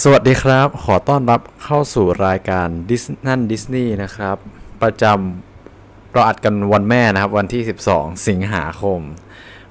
[0.00, 4.36] สวัสดีครับ ขอต้อนรับเข้าสู่รายการดิสนั่นดิสนีย์นะครับ
[4.82, 9.00] ประจำเราอัดกันวันแม่นะครับ วันที่ 12 สิงหาคม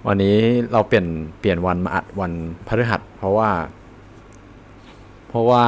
[0.08, 0.38] วันนี้
[0.72, 1.08] เราเปลี่ยน
[1.40, 2.32] เปลี่ยนวันมาอัดวัน
[2.68, 3.52] พฤหัส เพราะว่า
[5.30, 5.66] เพราะว่า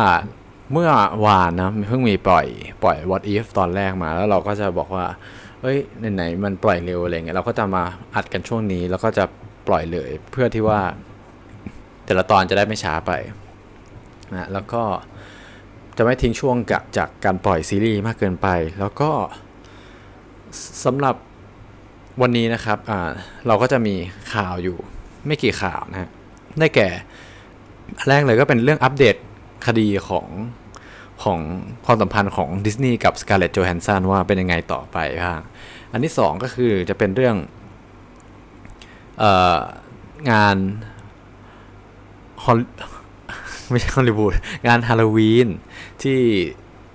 [0.72, 0.90] เมื่อ
[1.26, 2.46] วานนะเพิ่งมีปล่อย
[2.84, 5.06] ปล่อย what if ตอนแรกมา แล้วเราก็จะบอกว่า
[5.62, 5.78] เอ้ย
[6.14, 7.84] ไหนๆมันปล่อยเร็วอะไรเงี้ยเราก็จะมา
[8.16, 9.24] อัดกันช่วงนี้ แล้วก็จะ
[9.68, 10.80] ปล่อยเลย เพื่อที่ว่า
[12.06, 13.14] แต่ละตอนจะได้ไม่ช้าไป
[14.34, 14.84] นะแล้วก็
[15.98, 18.48] จะไม่ทิ้งช่วงกับจากการปล่อยซีรีส์มากเกินไป
[18.80, 19.10] แล้วก็
[20.86, 21.16] สำหรับ
[22.22, 22.78] วันนี้นะครับ
[23.48, 23.96] เราก็จะมี
[24.34, 24.78] ข่าวอยู่
[25.26, 26.10] ไม่กี่ข่าวนะฮะ
[26.60, 26.90] ได้แก่
[27.98, 29.16] อันแรกเลยก็เป็นเรื่องอัปเดต
[29.66, 30.28] คดีของ
[31.24, 31.40] ของ
[31.86, 35.42] ความสัมพันธ์ของดิสนีย์กับสกาเลตโจแฮนสันว่าเป็นยังไงต่อไปบ้าง
[35.92, 37.36] อันที่สองก็คือจะเป็นเรื่อง
[39.24, 39.58] ออ
[40.32, 40.58] งาน
[43.70, 44.34] ไม่ใช่ฮอลลีวูด
[44.68, 45.48] งานฮาโลวีน
[46.04, 46.20] ที่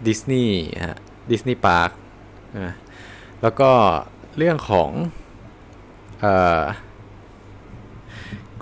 [0.06, 0.98] ดิสนีย์ฮะ
[1.30, 1.90] Disney Park
[3.42, 3.70] แล้วก็
[4.38, 4.90] เรื่องของ
[6.20, 6.60] เอ่อ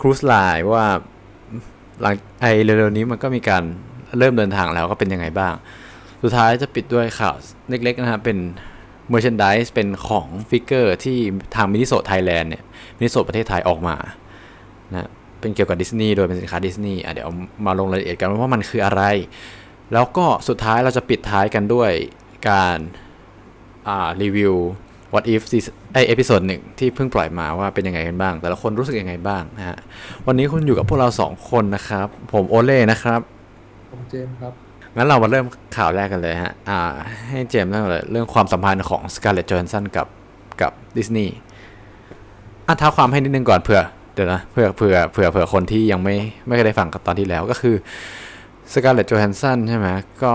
[0.00, 0.84] Cruise Line ว่า
[2.00, 3.62] หลังไอ้เร็วๆนี้มันก็มีการ
[4.18, 5.54] เริ่มเดินทางแล้วก็เป็นยังไงบ้าง
[6.22, 7.34] สุดท้ายจะปิดด้วยข่าว
[7.68, 8.38] เล็กๆนะฮะเป็น
[9.08, 11.18] merchandise เป็นของ figure ที่
[11.54, 12.64] ทางมินิโซไทยแลนด์เนี่ย
[12.98, 13.96] มินิโซประเทศไทยออกมา
[14.92, 15.10] นะ
[15.46, 17.28] เป็นเกี่ยวกับดิสนีย์โดยเป็นสินค้าดิสนีย์อะเดี๋ยว
[17.66, 19.02] มาลงรายละเอียดกันว่ามันคืออะไร
[19.92, 21.90] แล้วก็สุดท้ายเราจะปิดท้ายกันด้วย
[22.48, 22.78] การ
[23.88, 24.54] อ่ารีวิว
[25.12, 25.42] what if
[25.92, 29.76] ไอ้ episode หนึ่งที่เพิ่งปล่อยมาว่าเป็นยังไงกันบ้าง แต่ละคนรู้สึกยังไงบ้างนะฮะ
[30.26, 33.20] วันนี้คุณอยู่กับพวกเราสองคนนะครับ ผมโอเล่นะครับ
[33.90, 34.52] ผมเจมส์ครับ
[34.96, 35.44] งั้นเรามาเริ่ม
[35.76, 36.80] ข่าวแรกกันเลยฮะอ่า
[37.28, 40.06] ให้เจมส์เริ่มเลยเรื่องความสัมพันธ์ของสการ์เล็ตโจแฮนสันกับ
[40.60, 41.34] กับดิสนีย์
[42.68, 43.82] อะท้าความให้นิดนึงก่อนเผื่อ
[44.16, 47.76] เดี๋ยวนะเผื่อเผื่อเผื่อเผื่อคนที่ยังไม่ไม่ได้ฟังกับตอนที่แล้วก็คือ
[48.72, 49.88] สการ์เล็ตโจแฮนสันใช่ไหม
[50.22, 50.34] ก็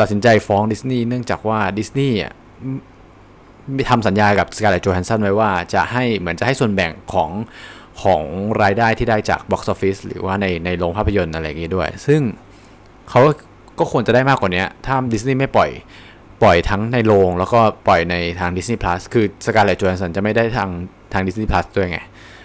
[0.00, 2.16] ตัดสินใจฟ้องดิสนีย์เนื่องจากว่าดิสนีย์
[3.76, 7.30] มีทำสัญญากับสการ์เล็ตโจแฮนสันไว้ว่าจะให้เหมือนจะให้ส่วนแบ่งของ
[8.02, 8.22] ของ
[8.62, 12.20] รายได้ที่ได้จาก box office หรือว่าในในโรงภาพยนตร์อะไรอย่างงี้ด้วย ซึ่ง
[13.10, 13.20] เขา
[13.78, 15.70] ก็ควรจะได้มากกว่านี้ถ้าดิสนีย์ไม่ปล่อย
[16.42, 20.70] ปล่อยทั้งในโรงแล้วก็ปล่อยในทาง Disney Plus คือสกาเลตโจ h นสันจะไม่ได้ทาง
[21.12, 22.00] ทาง Disney Plus ด้วยไง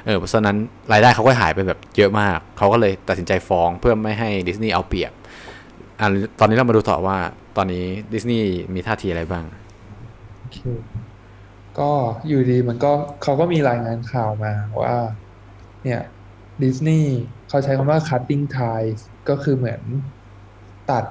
[0.06, 0.58] เออเพราะฉะนั้น
[0.92, 5.12] รายได้เขาก็หายไปแบบเยอะมาก เขาก็เลยตัดสินใจฟ้องเพื่อไม่ให้ดิสนีย์เอาเปรียบ
[6.00, 7.18] อันตอนนี้เรามาดูต่อว่า
[7.58, 9.44] ตอนนี้ดิสนีย์มีท่าทีอะไรบ้าง
[10.38, 10.58] โอเค
[11.80, 11.92] ก็
[12.28, 12.92] อยู่ดีมันก็
[13.24, 14.96] เขาก็มีรายงานข่าวมาว่า
[15.84, 16.02] เนี่ย
[16.64, 17.14] ดิสนีย์
[17.50, 19.82] เขาใช้คำว่า cutting ties ก็คือเหมือน
[20.92, 21.06] ตัด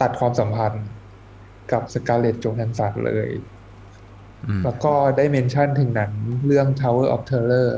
[0.00, 0.86] ตัดความสัมพันธ์
[1.72, 3.28] กับสกาเลตโจแฮนสันเลย
[4.62, 6.12] แล้วก็ได้ mention ถึงหนัง
[6.46, 7.68] เรื่อง Tower of Terror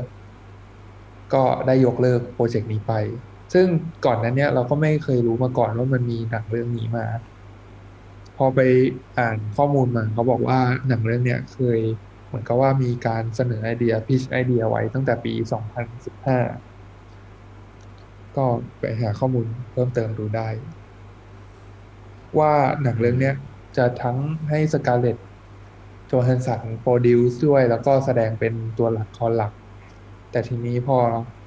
[1.33, 2.93] ก็ได้ยกเลิก project นี้ไป
[3.53, 3.67] ซึ่ง
[4.05, 7.05] ก่อนนั้นเนี่ยเราก็ไม่เคยรู้มาก่อนว่ามันมีหนังเรื่องนี้มา
[8.37, 8.59] พอไป
[9.17, 11.79] อ่านข้อมูลมาเขาบอกว่าหนังเรื่องเนี้ยเคย
[12.27, 15.33] เหมือนกับว่ามีการเสนอไอเดีย pitch ไอเดียไว้ตั้งแต่ปี
[16.85, 18.45] 2015 ก็
[18.79, 20.49] ไปหาข้อมูลเพิ่มเติมดูได้
[22.39, 22.53] ว่า
[22.83, 23.33] หนังเรื่องเนี้ย
[23.75, 24.17] จะทั้ง
[24.49, 25.17] ให้สกาเลต
[26.07, 29.51] โจแฮนสัน produce ด้วย แล้วก็แสดงเป็นตัวหลัก core หลัก
[30.31, 30.97] แต่ทีนี้พอ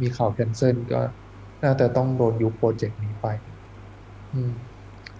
[0.00, 1.00] มีข่าว cancel ก็
[1.64, 3.26] น่าจะต้องโดนยุบ project นี้ไป
[4.32, 4.50] อืม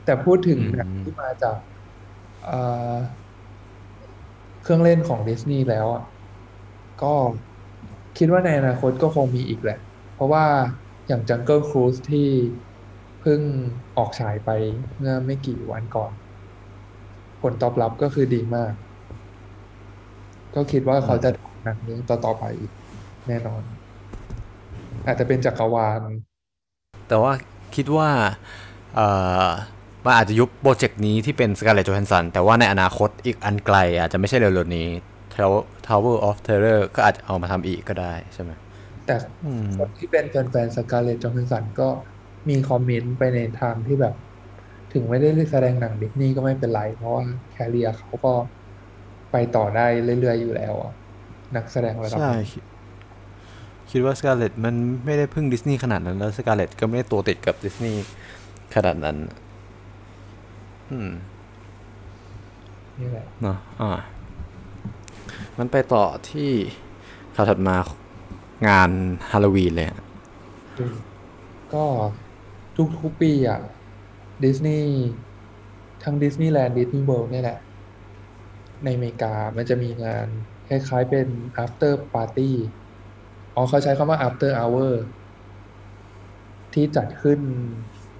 [0.04, 1.56] แต่พูดถึงอืมหนังที่มาจาก
[2.41, 2.50] เอ่อ
[4.62, 6.03] เครื่องเล่นของดิสนีย์แล้วอะ
[7.03, 7.15] ก็
[8.16, 9.78] คิดว่าในอนาคตก็คงมีอีกแหละ
[10.15, 10.44] เพราะว่า
[11.06, 12.28] อย่าง Jungle Cruise ที่
[13.20, 13.41] เพิ่ง
[13.97, 14.50] ออกฉายไป
[14.97, 16.12] เมื่อไม่กี่วันก่อน
[17.43, 18.72] ผลตอบรับก็คือดีมาก
[20.59, 22.73] ก็คิดว่าเขาจะทำหนังเรื่องต่อๆไปอีก
[23.29, 23.63] แน่นอน
[25.07, 26.03] อาจจะเป็นจักรวาล
[27.09, 27.33] แต่ว่า
[27.77, 28.09] คิดว่า
[28.95, 29.07] เอ่
[29.45, 29.49] อ
[30.05, 34.89] มันอาจจะยุบ project นี้ที่เป็นสกาเลตจ h แฮนสันแต่ว่าในอนาคตอีกอันไกล อาจจะไม่ใช่เร็วๆนี้
[35.89, 38.51] Tower of Terror ก็อาจจะเอามาทำอีกก็ได้ใช่ไหม
[39.07, 41.89] แต่อืมคนที่เป็นแฟนๆสกาเลตโจแฮนสันก็
[42.49, 44.15] มี comment ไปในทางที่แบบ
[44.93, 48.32] ถึงไม่ได้แสดงหนังดิสนีย์ก็ไม่เป็นไร เพราะว่า career เขาก็
[49.33, 49.87] ไปต่อได้
[50.21, 50.93] เรื่อยๆอยู่แล้วอะ
[51.57, 52.63] นักแสดงระดับใช่นั้นคิด
[53.91, 58.05] คิดว่าสกาเลตมันไม่ได้พึ่งดิสนีย์ขนาดนั้น แล้วสกาเลตก็ไม่ได้ตัวติดกับดิสนีย์
[58.75, 59.17] ขนาดนั้น
[60.91, 61.11] อืม
[62.99, 63.91] นี่แหละเนาะอ่า
[65.59, 66.51] มันไปต่อที่
[67.35, 67.77] ข่าวถัดมา
[68.69, 68.91] งาน
[69.31, 69.99] ฮาโลวีนเลยอะ
[70.79, 70.95] อืม
[71.75, 71.85] ก็
[73.03, 73.61] ทุกๆปีอะ
[74.45, 74.93] ดิสนีย์
[76.03, 77.59] ทั้งดิสนีย์แลนด์ดิสนีย์เวิลด์เนี่ยแหละ
[78.85, 80.29] ในอเมริกามันจะมีงาน
[80.67, 81.29] คล้ายๆเป็น
[81.65, 82.51] after party
[83.55, 84.93] อ๋อเขาใช้คำว่า after hour
[86.75, 87.41] ที่จัดขึ้น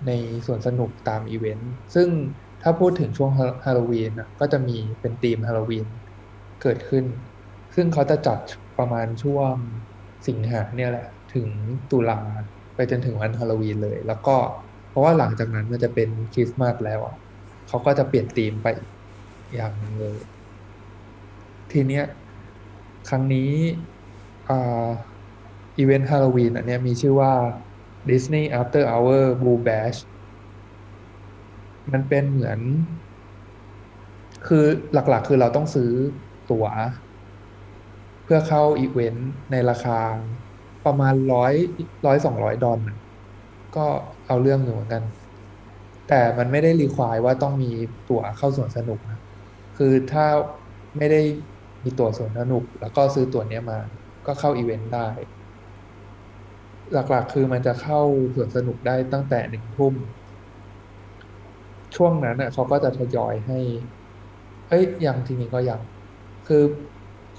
[0.07, 0.13] ใน
[0.47, 2.09] สวนสนุกตามอีเวนต์ ซึ่ง
[2.63, 3.31] ถ้าพูดถึงช่วง
[3.65, 5.87] ฮาโลวีนก็จะมีเป็นธีมฮาโลวีน
[6.63, 7.05] เกิดขึ้น
[7.75, 8.39] ซึ่งเขาจะจัด
[8.79, 9.55] ประมาณช่วง
[10.29, 11.49] สิงหาเนี่ยแหละ ถึง
[11.91, 12.21] ตุลา
[12.75, 14.37] ไปจนถึงวันฮาโลวีนเลย แล้วก็
[14.89, 17.01] เพราะว่าหลังจากนั้นมันจะเป็นคริสต์มาสแล้ว
[17.69, 18.67] เขาก็จะเปลี่ยนธีมไป
[19.55, 20.19] อย่างนึงเลย
[21.71, 22.05] ทีเนี้ย
[23.09, 23.53] ครั้งนี้
[25.79, 27.33] อีเวนต์ฮาโลวีนอันเนี้ยมีชื่อว่า
[28.11, 29.99] Disney After Hour Boo Bash
[31.93, 32.61] มันเป็นเหมือน
[34.47, 35.91] คือหลักๆ คือเราต้องซื้อ
[36.47, 36.67] ตั๋ว
[38.23, 40.01] เพื่อเข้าอีเวนต์ในราคา
[40.85, 41.55] ประมาณร้อย
[42.07, 42.81] ร้อยสองร้อยดอล
[43.77, 43.87] ก็
[44.27, 45.03] เอาเรื่องอยู่เหมือนกัน
[46.07, 47.67] แต่มันไม่ได้รีควายว่าต้องมี
[48.07, 49.19] ตั๋วเข้าสวนสนุกนะ
[49.75, 50.25] คือถ้า
[50.97, 51.19] ไม่ได้
[51.85, 53.79] มีตั๋วสวนสนุก แล้วก็ซื้อตั๋วเนี้ยมา
[54.27, 55.09] ก็เข้าอีเวนต์ได้
[56.93, 58.01] หลักๆคือมันจะเข้า
[58.35, 59.95] สวนสนุกได้ตั้งแต่หนึ่งทุ่ม
[61.97, 63.59] ช่วงนั้นน่ะเขาก็จะทยอยให้
[64.69, 65.81] เอ้ยยังทีนี้ก็ยัง
[66.47, 66.63] คือ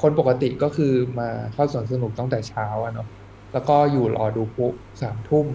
[0.02, 3.08] คนปกติก็คือมาเข้าสวนสนุกตั้งแต่เช้าอะเนาะ
[3.52, 4.66] แล้วก็อยู่รอดูพลุ
[5.02, 5.48] สามทุ่ม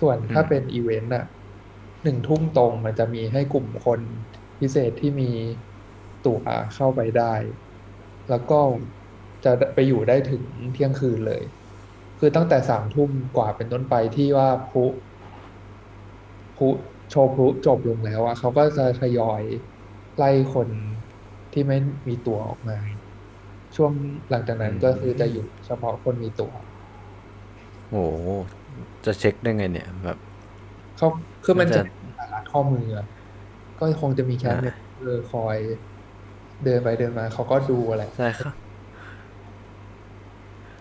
[0.00, 1.24] ส่วนถ้าอืมเป็นอีเวนต์อะ
[2.02, 4.00] หนึ่งทุ่มตรงมันจะมีให้กลุ่มคน
[4.60, 5.30] พิเศษที่มี
[6.22, 6.38] ตั๋ว
[6.74, 7.34] เข้าไปได้
[8.28, 8.60] แล้วก็
[9.44, 11.42] จะไปอยู่ได้ถึงเที่ยงคืนเลย
[12.18, 14.84] คือตั้งแต่สามทุ่มกว่าเป็นต้นไปที่ว่าพลุ
[16.56, 16.68] พลุ
[17.10, 19.42] โชว์พลุจบลงแล้วอะเขาก็จะทยอย
[20.16, 20.70] ไล่คน
[21.52, 21.76] ที่ไม่
[22.08, 22.78] มีตั๋วออกมา
[23.76, 23.92] ช่วง
[24.30, 26.52] หลังจากนั้นก็คือจะอยู่เฉพาะคนมีตั๋ว
[27.88, 28.28] โอ้โห
[29.04, 30.18] จะเช็คได้ไงเนี่ยแบบ
[30.94, 31.06] เขา
[31.42, 33.04] คือมันมันจะจะเป็นสารัดข้อมืออะ
[33.78, 35.58] ก็คงจะมีแคมป์อ่าเออคอย
[36.64, 38.54] เดินไปเดินมาเขาก็ดูอะไรใช่ครับ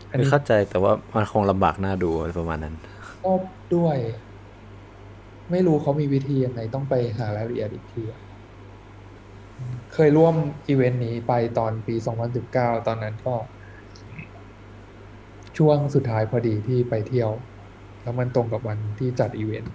[0.09, 2.75] อันคือนี้เข้าใจแต่ว่ามันคงลำบากหน้าดูอะไรประมาณนั้น
[3.23, 3.33] ก็
[3.73, 3.97] ด้วย
[5.51, 8.21] ไม่รู้เขามีวิธียังไงต้องไปหารายละเอียดอีกทีอะ
[9.93, 10.35] เคยร่วม
[10.67, 13.35] อีเวนต์นี้ไปตอนปี 2019 ตอนนั้นก็
[15.57, 17.31] ช่วงสุดท้ายพอดีที่ไปเที่ยว
[18.01, 19.71] แล้วมันตรงกับวันที่จัดอีเวนต์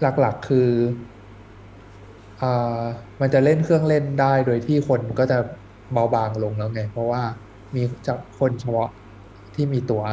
[0.00, 1.15] หลักๆคืออ่า
[3.20, 5.36] มันจะเล่นเครื่องเล่นได้โดยที่คนก็จะ
[5.92, 7.22] เบาบางลงแล้วไง เพราะว่า
[7.74, 8.88] มีจะคนเฉพาะ
[9.54, 10.04] ที่มีตัว๋ว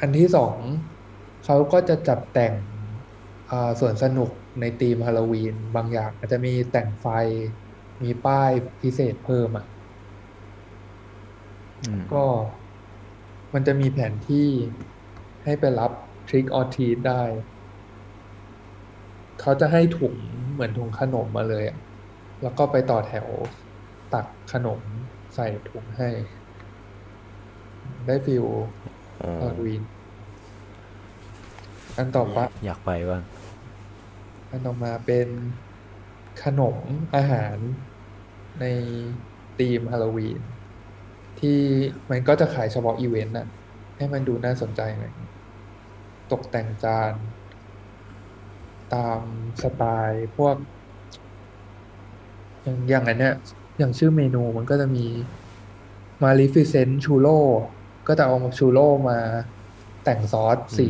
[0.00, 0.58] อันที่สอง
[1.44, 2.54] เขาก็จะจัดแต่ง
[3.50, 4.30] อ่าส่วนสนุก
[4.60, 7.06] ในธีมฮาโลวีนบางอย่างอาจจะมีแต่งไฟ
[8.02, 8.50] มีป้าย
[8.80, 9.64] พิเศษเพิ่มอะ
[11.82, 12.24] อืมก็
[13.54, 14.48] มันจะมีแผนที่
[15.44, 15.92] ให้ไปรับ
[16.28, 17.22] ทริ c ออ r ที t ได้
[19.42, 20.14] เขาจะให้ถุง
[20.52, 21.78] เหมือนถุงขนมมาเลยอะ
[22.42, 23.28] แล้วก็ไปต่อแถว
[24.14, 24.80] ตักขนม
[25.34, 26.08] ใส่ถุงให้
[28.06, 28.46] ได้ฟิล
[29.22, 29.82] อ๋อฮาโลวีน
[31.96, 33.22] อันต่อไปอยากไปบ้าง
[34.50, 35.28] อันต่อมาเป็น
[36.42, 36.76] ขนม
[37.16, 37.56] อาหาร
[38.60, 38.64] ใน
[39.58, 40.40] ธีมฮาโลวีน
[41.40, 41.60] ที่
[42.10, 43.48] มันก็จะขายเฉพาะอีเวนต์น่ะ
[43.96, 45.12] ให้มันดูน่าสนใจหน่อย
[46.32, 47.12] ตกแต่งจาน
[48.94, 49.20] ตาม
[49.62, 50.56] สไตล์พวก
[52.62, 53.34] อย่างอย่างอันเนี้ย
[53.78, 55.04] อย่างชื่อเมนูมันก็จะมี
[56.24, 57.38] Maleficent Churro
[58.08, 59.18] ก็จะเอาชูโร่มา
[60.04, 60.86] แต่งซอสสี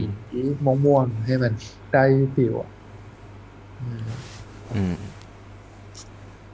[0.65, 1.53] ม่วงๆให้มัน
[1.93, 2.05] ได้
[2.35, 2.71] feel อะ
[3.81, 4.07] อืม
[4.75, 4.95] อืม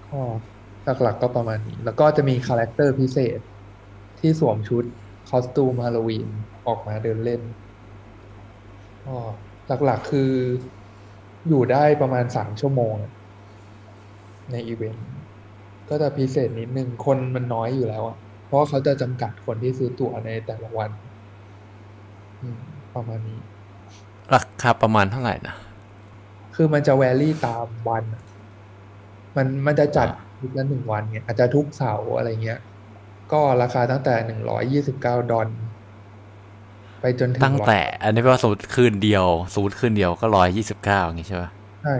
[0.06, 0.20] ก็
[1.02, 3.40] หลักๆก็ประมาณนี้ แล้วก็จะมี character พิเศษ
[4.20, 4.84] ที่สวมชุด
[5.28, 6.28] คอสตูมฮาโลวีน
[6.66, 7.42] ออกมาเดินเล่น
[9.04, 9.16] ก็
[9.84, 10.30] หลักๆคือ
[11.46, 13.12] อยู่ได้ประมาณสามชั่วโมงอะ
[14.50, 15.06] ในอีเวนต์
[15.88, 18.16] ก็จะพิเศษนิดนึง คนมันน้อยอยู่แล้วอะ
[18.46, 20.90] เพราะว่าเขาจะจำกัดคนที่ซื้อตั๋วในแต่ละวัน
[22.42, 22.60] อืม
[22.94, 23.38] ประมาณนี้
[24.34, 25.54] ราคาประมาณเท่าไหร่นะ
[26.54, 28.22] คือมันจะแวรี่ตามวันอะ
[29.36, 32.58] มันมันจะจัดอ่าทุกละหนึ่งวันเนี่ยอาจจะทุกเสาร์อะไรเงี้ย
[33.32, 35.48] ก็ราคาตั้งแต่หนึ่งร้อยยี่สิบเก้าดอล
[37.00, 41.50] ไปจนถึงตั้งร้อยแต่ อันนี้แปลว่าสมมติคืนเดียวสมมติคืนเดียวก็ร้อยยี่สิบเก้าอย่างงี้ใช่ป่ะ
[41.82, 41.96] ใช่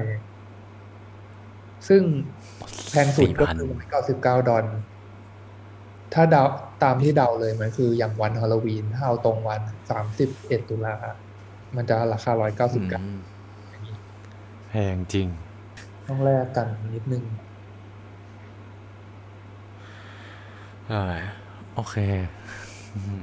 [1.88, 2.02] ซึ่ง
[2.90, 4.64] แพงสุดก็4,000คือร้อยเก้าสิบเก้าดอล
[6.14, 6.42] ถ้าเดา
[6.82, 10.94] ตามที่เดาเลยมันคืออย่างวันฮาโลวีนถ้าเอาตรงวันสามสิบเอ็ดตุลา
[11.76, 13.20] มันจะราคาร้อยเก้าสิบเก้าอืม
[14.68, 15.28] แพงจริง
[16.06, 17.24] ต้องแลกกันนิดนึง
[20.88, 21.04] ใช่
[21.74, 21.96] โอเค
[22.94, 23.22] อืม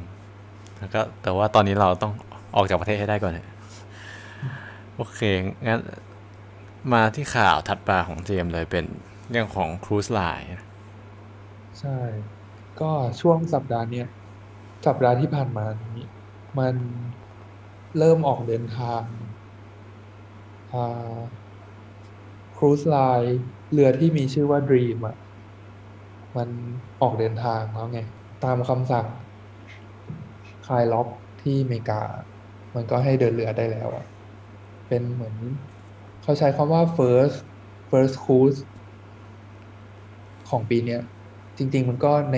[0.80, 2.14] แล้วก็แต่ว่าตอนนี้เราต้อง
[2.56, 3.48] ออกจากประเทศให้ได้ก่อนเนี่ย
[4.96, 5.20] โอเค
[5.68, 5.82] งั้น
[6.94, 8.86] มาที่ข่าวถัดมาของเจมเลยเป็น
[9.30, 10.48] เรื่องของครูซไลน์
[11.80, 11.98] ใช่
[12.82, 12.92] ก็
[13.22, 14.08] ช่วงสัปดาห์เนี้ย
[14.88, 16.00] สัปดาห์ที่ผ่านมานี้
[16.60, 16.76] มัน
[17.98, 19.02] เริ่มออกเดินทาง
[22.58, 23.40] ครูซไลน์
[23.72, 25.16] เรือที่มีชื่อว่า Dream อะ
[26.38, 26.50] มัน
[27.02, 28.00] ออกเดินทางแล้วไง
[28.44, 29.06] ตามคำสั่ง
[30.66, 31.08] คลายล็อก
[31.40, 31.96] ที่อเมริกา
[32.76, 34.04] มันก็ให้เดินเรือได้แล้วอะ
[34.88, 35.36] เป็นเหมือน
[36.22, 37.36] เขาใช้คำว่า first
[37.90, 38.60] first cruise
[40.50, 41.00] ของปีเนี้ย
[41.58, 42.36] จริง ๆ มันก็ใน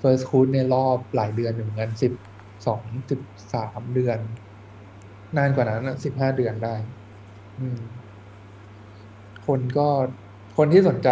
[0.00, 2.12] first cruise ในรอบหลายเดือนอยู่เหมือนกันสิบ
[2.66, 3.20] สองสิบ
[3.52, 4.18] สามเดือน
[5.36, 6.74] นานกว่านั้นสิบห้าเดือนได้
[7.58, 7.78] อืม
[9.46, 9.82] คนก็
[10.56, 11.08] คนที่สนใจ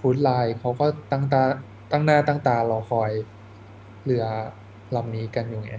[0.00, 1.38] ฟู้ดไลน์เขาก็ตั้งตา
[1.90, 3.12] ตั้งหน้าตั้งตารอคอย
[4.04, 4.24] เรือ
[4.94, 5.74] ลำนี้กันอยู่ไง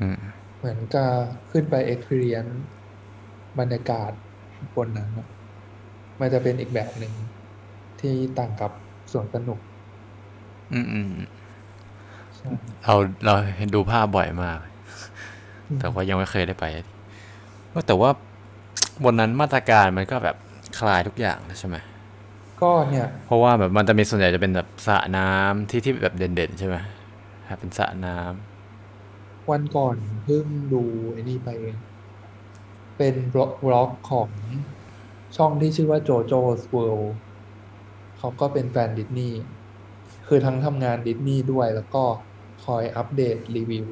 [0.00, 0.18] อืม
[0.58, 1.10] เหมือนกับ
[1.50, 2.54] ขึ้นไป experience
[3.58, 4.10] บรรยากาศ
[4.76, 5.28] บนนั้นอะ
[6.20, 7.12] มันจะเป็นอีกแบบหนึ่ง
[8.00, 8.72] ที่ต่างกับ
[9.12, 9.58] สวนสนุก
[10.72, 11.10] อืมอืม
[12.36, 12.50] ใช่
[12.84, 14.58] เราเราเห็นดูภาพบ่อยมาก
[15.78, 16.64] แต่ว่ายังไม่เคยได้ไป
[17.72, 18.10] ก็แต่ว่า
[19.04, 20.36] บนนั้นมาตรการมันก็แบบ
[20.78, 21.76] คลายทุกอย่างนะใช่ไหม
[22.62, 26.76] ก็เนี่ยเพราะว่าแบบมันจะมีส่วนใหญ่จะเป็นแบบสระน้ำที่ที่แบบเด่นๆใช่ไหม
[27.48, 31.76] ครับเป็นสระน้ำวันก่อนเพิ่งดูไอ้นี่ไปเอง
[32.98, 34.28] เป็นบล็อกบล็อกของ
[35.36, 37.08] ช่องที่ชื่อว่า JoJo's World
[38.18, 39.40] เขาก็เป็นแฟนดิสนีย์
[40.26, 42.04] คือทั้งทำงานดิสนีย์ด้วยแล้วก็
[42.64, 43.86] คอยอัปเดตรีวิว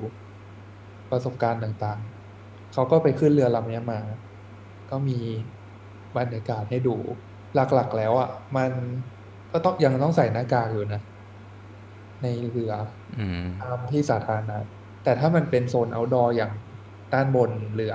[1.11, 4.01] ประสบการณ์ต่างๆ เขาก็ไปขึ้นเรือลำนี้มา
[4.91, 5.19] ก็มี
[6.17, 6.97] บรรยากาศให้ดู
[7.55, 8.73] หลักๆแล้วอะ มัน
[9.53, 10.99] ก็ต้องยังต้องใส่หน้ากากอยู่นะ
[12.23, 12.73] ในเรือ
[13.17, 14.59] อืมตามที่สาธารณะ
[15.03, 16.53] แต่ถ้ามันเป็นโซน outdoor อย่าง
[17.13, 17.95] ด้านบนเรือ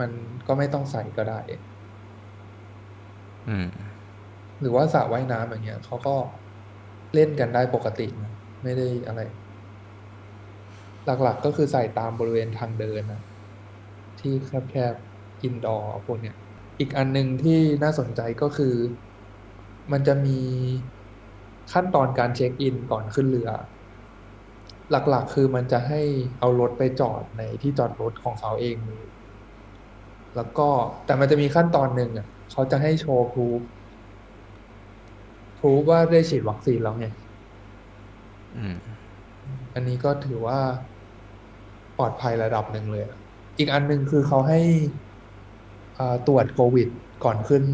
[0.00, 0.10] มัน
[0.46, 1.38] ก็ไม่ต้องใส่ก็ได้
[3.46, 3.92] อืม
[4.60, 6.10] หรือว่าสระว่ายน้ำอย่างเงี้ยเขาก็
[7.14, 8.30] เล่นกันได้ปกตินะ
[8.62, 9.20] ไม่ได้อะไร
[11.04, 13.20] หลักๆก็คือใส่ตามบริเวณทางเดินนะ
[14.18, 16.34] ที่แคบๆอินดอร์พวกเนี้ย
[16.82, 18.74] อีกอันหนึ่งที่น่าสนใจก็คือ
[19.92, 20.38] มันจะมี
[21.72, 23.50] ขั้นตอนการเช็คอินก่อนขึ้นเรือ
[24.90, 26.02] หลักๆ คือมันจะให้
[26.38, 29.06] เอารถไปจอดในที่จอดรถของเขาเองเลย
[30.34, 30.68] แล้วก็
[31.04, 33.60] แต่มันจะมีขั้นตอนหนึ่งอะเขาจะให้โชว์พรูฟ
[35.58, 37.06] พรูฟว่าได้ฉีดวัคซีนแล้วไง
[38.54, 39.02] อืม
[39.74, 40.60] อันนี้ก็ถือว่า
[41.96, 43.16] ปลอดภัยระดับหนึ่งเลยอะ
[43.58, 45.01] อีกอันหนึ่งคือเขาให้อ่า
[46.28, 46.88] ตรวจโควิด
[47.24, 47.64] ก่อนขึ้น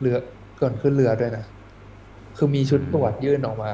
[0.00, 0.16] เรือ
[0.62, 1.44] ก่อนขึ้นเรือด้วยนะ
[2.36, 3.72] คือมีชุดตรวจยื่นออกมา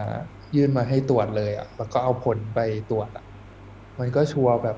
[0.57, 2.59] ยื่นมาให้ตรวจเลยอะแล้วก็เอาผลไป
[2.91, 3.25] ตรวจอะ
[3.99, 4.77] มันก็ชัวร์แบบ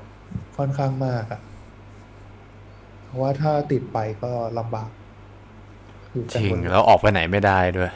[0.57, 1.41] ค่อนข้างมากอะ
[3.05, 4.91] เพราะว่าถ้าติดไปก็ลำบาก
[6.13, 7.91] อยู่จกันริงบนเรือแล้วออกไปไหนไม่ได้ด้วย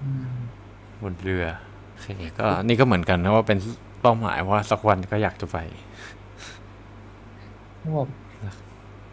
[0.00, 0.36] อืม
[1.02, 1.44] บนเรือ
[1.88, 2.06] โอเค
[2.38, 3.58] ก็นี่ก็เหมือนกันนะว่าเป็น
[4.00, 5.58] เป้าหมายว่าสักวันก็อยากจะไป
[7.78, 8.08] เขาบอก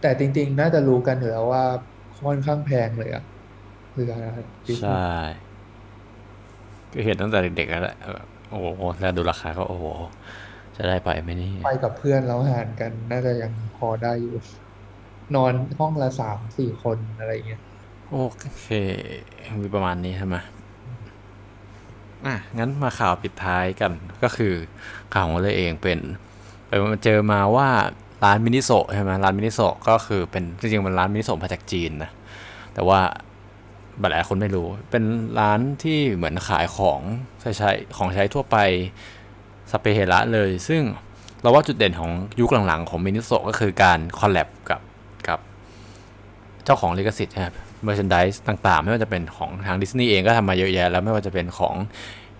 [0.01, 1.63] แต่จริง ๆ น่าจะรู้กันอยู่แล้วว่า
[2.25, 3.23] ค่อนข้างแพงเลยอะ
[3.93, 4.13] เรือ
[4.67, 5.07] ดิสนีย์ใช่
[6.93, 9.85] ก็เห็นตั้งแต่เด็กๆแล้วแหละแบบโอ้โหแล้วดูราคาก็โอ้โห
[10.77, 14.35] จะได้ไปไหมนี่ไปกับเพื่อนแล้วหารกัน น่าจะยังพอได้อยู่
[15.35, 17.61] นอนห้องละสามสี่คนอะไรเงี้ย
[18.11, 18.17] โอ
[18.59, 18.67] เค
[19.61, 20.35] มีประมาณนี้ใช่ไหม
[22.25, 23.91] อะงั้นมาข่าวปิดท้ายกัน
[24.23, 24.53] ก็คือ
[25.13, 25.99] ข่าวของเราเองเป็น
[26.67, 27.69] ไปมาเจอมาว่า
[28.23, 32.11] ร้านมินิโซะใช่ไหมร้านมินิโซะก็คือเป็นจริงๆมันร้านมินิโซะมาจากจีนนะ
[32.73, 32.99] แต่ว่า
[33.99, 35.03] หลายคนไม่รู้ เป็น
[35.39, 37.01] ร้านที่เหมือนขายของ
[37.41, 38.57] ใช้ใช้ของใช้ทั่วไป
[39.71, 40.81] สัพเพเหระเลย ซึ่ง
[41.41, 44.81] เราว่าจุดเด่นของยุคหลังๆ ของมินิโซะก็คือการ collab กับ
[45.27, 45.39] กับ
[46.63, 51.75] เจ้าของลิขสิทธิ์นะครับเมอร์ช n นดิสต่างๆ ไม่ว่าจะเป็นของทางดิสนีย์เองก็ทำมาเยอะแยะ แล้วไม่ว่าจะเป็นของ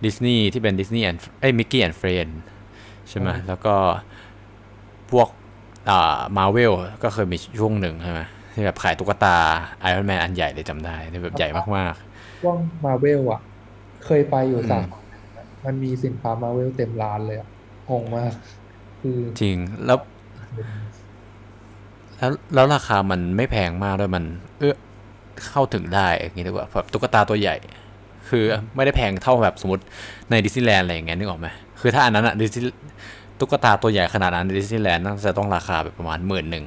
[0.05, 2.27] ดิสนีย์ที่เป็น Disney and เอ้ย Mickey and Friends
[3.09, 3.75] ใช่ไหมอืมแล้วก็
[5.11, 5.39] พวกอ่า
[6.38, 6.71] มาเวล
[7.03, 8.21] ก็เคยมีช่วงหนึ่งใช่ไหม
[8.53, 9.38] ที่แบบขายตุ๊กตา
[9.79, 11.93] Iron Man อันใหญ่เลยจำได้ที่แบบใหญ่มาก
[12.41, 13.41] ช่วงมาเวลอะ
[14.05, 14.83] เคยไปอยู่อืมสยาม
[15.65, 17.50] มันมีสินค้ามาเวลเต็มร้านเลยอะ
[17.89, 18.33] งงมาก
[19.01, 19.97] คือๆจริงแล้ว
[22.17, 24.23] แล้วแล้วราคามันไม่แพงมากด้วยมัน
[24.59, 24.73] เออ
[25.50, 27.55] เข้าถึงได้อย่างนี้ดีกว่าแบบตุ๊กตาตัวใหญ่
[28.29, 28.43] คือ
[28.75, 29.83] ไม่ได้แพงเท่าแบบสมมติ
[30.29, 31.47] ในดิสนีย์แลนด์อะไรอย่างเงี้ยนึกออกไหม
[31.81, 32.77] คือถ้าอันนั้นอะดิสนีย์
[33.41, 36.65] ตุ๊กตาตัวใหญ่ขนาดนั้นในดิสนีย์แลนด์น่าจะต้องราคาแบบประมาณหมื่นหนึ่ง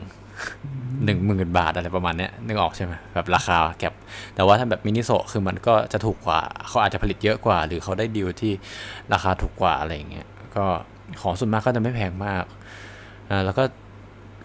[1.05, 3.93] หนึ่งหมื่นบาทอะไรประมาณเนี้ยนึกออกใช่ไหมแบบราคา gap
[4.35, 8.53] แต่ว่าถ้าแบบมินิโซะคือมันก็จะถูกกว่า เขาอาจจะผลิตเยอะกว่า หรือเขาได้ดีลที่
[9.13, 10.27] ราคาถูกกว่าอะไรอย่างเงี้ย
[10.57, 10.67] ก็
[11.23, 12.45] ของส่วนมากก็จะไม่แพงมาก
[13.31, 13.65] อ่าแล้วก็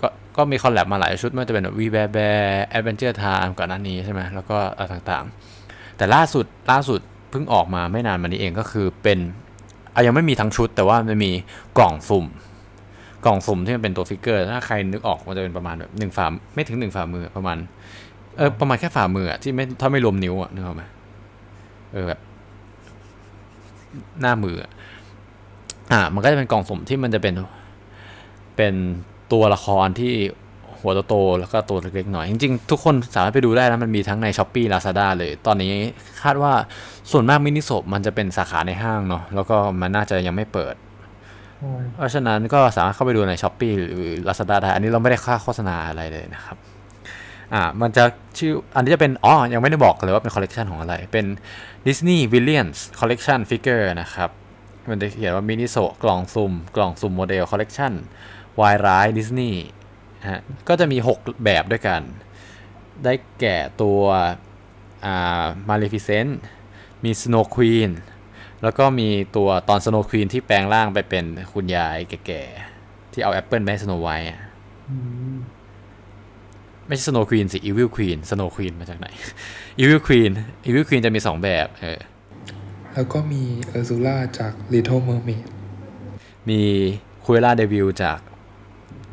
[0.01, 0.07] ก็
[0.37, 9.19] ก็มี collab มาหลายชุดไม่ว่าจะเป็น We Bare Bears Adventure Time ก่อนหน้านี้ใช่ไหมแล้วก็อะไรต่างๆ แต่ล่าสุดล่าสุดเพิ่งออกมาไม่นานมานี้เองก็คือเป็น
[9.99, 11.31] อะยังไม่มีทั้งชุด แต่ว่ามันมี
[11.77, 12.25] กล่องสุ่ม
[13.25, 16.25] กล่องสุ่มที่มันเป็นตัวฟิกเกอร์ ถ้าใครนึกออกมันจะเป็นประมาณแบบหนึ่งฝ่า
[16.55, 17.57] ไม่ถึงหนึ่งฝ่ามือประมาณ
[18.37, 20.83] เออประมาณแค่ฝ่ามืออะที่ไม่ถ้าไม่รวมนิ้วอะนึกออกไหม
[21.93, 22.19] เออแบบ
[24.21, 24.71] หน้ามืออะ
[25.91, 27.33] อ่ามันก็จะเป็นกล่องสุ่มที่มันจะเป็น
[28.57, 28.73] เป็น
[29.31, 30.13] ตัวละครที่
[30.81, 35.71] หัวโตๆแล้วก็ตัวเล็กๆหน่อย จริงๆ ทุกคนสามารถไปดูได้นะมันมีทั้งใน s h อ p e e Lazada เลย ตอนนี้
[36.21, 36.53] คาดว่า
[37.11, 40.75] ส่วนมากมินิโซมันจะเป็นสาขาในห้างเนาะแล้วก็มันน่าจะยังไม่เปิด
[41.59, 46.57] ใช่เพราะฉะนั้นก็สามารถเข้าไปดูใน Shopee หรือ Lazada ได้ อันนี้เราไม่ได้ค่าโฆษณาอะไรเลยนะครับ
[47.53, 48.03] อ่ามันจะ
[48.37, 51.25] ชื่ออันนี้จะเป็นอ๋อยังไม่ได้บอกเลยว่าเป็นคอลเลกชันของอะไร เป็น
[51.87, 54.29] Disney Villains Collection Figure นะครับ
[54.89, 57.93] มันจะเขียนว่ามินิโซกล่องสุ่มกล่องสุ่มโมเดลคอลเลกชัน
[58.61, 59.61] วายร้ายดิสนีย์
[60.27, 62.01] ฮะก็จะมี 6 แบบด้วยกัน
[63.03, 64.01] ได้แก่ตัว
[65.05, 66.31] อ่า Maleficent
[67.03, 67.91] มี Snow Queen
[68.63, 74.39] แล้วก็มีตัวตอน Snow Queen ที่แปลงร่างไปเป็นคุณยายแก่ๆ ที่เอาแอปเปิลไปให้ Snow White อะ
[74.89, 74.95] อื
[75.33, 75.37] ม
[76.87, 79.07] ไม่ใช่ Snow Queen สิ Evil Queen Snow Queen มาจากไหน
[79.79, 80.31] Evil Queen
[80.67, 81.99] Evil Queen จะมี 2 แบบเออ
[82.93, 85.45] แล้วก็มี Ursula จาก Little Mermaid
[86.49, 86.61] มี
[87.25, 88.19] Cruella de Vil จาก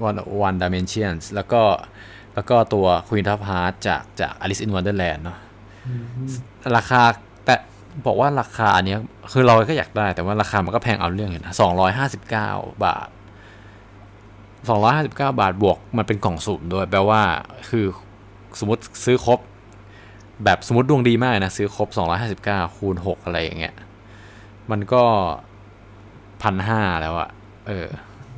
[0.09, 1.63] One One Dimensions แล้วก็
[2.35, 5.39] แล้วก็ตัว Queen of Hearts จากจาก Alice in Wonderland เนาะ
[5.87, 5.93] อื
[6.27, 6.29] ม
[6.77, 7.03] ราคา
[7.45, 7.55] แต่
[8.07, 8.99] บอกว่าราคาอันเนี้ย
[9.33, 12.51] คือเราก็อยากได้แต่ว่าราคามันก็แพงเอาเรื่องอยู่นะสองร้อยห้าสิบเก้า
[12.85, 13.09] บาท
[14.69, 17.23] สองร้อยห้าสิบเก้าบาทบวกมันเป็นกล่องสุ่มด้วย แปลว่า
[17.71, 17.87] คือ
[18.61, 19.39] สมมติซื้อครบ
[20.45, 23.75] แบบสมมติดวงดีมากนะ ซื้อครบสองร้อยห้าสิบเก้าคูณหกอะไรอย่างเงี้ย
[24.71, 25.05] มันก็
[26.43, 27.29] พันห้าแล้วอะ
[27.67, 27.87] เออ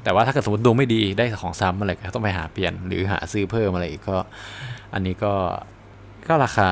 [0.05, 4.19] แต่ว่าถ้าเกิดสมมติดวงไม่ดีได้ของซ้ำอะไรก็ต้องไปหาเปลี่ยนหรือหาซื้อเพิ่มอะไรอีกก็
[4.95, 5.35] อันนี้ก็
[6.28, 6.69] ก็ราคา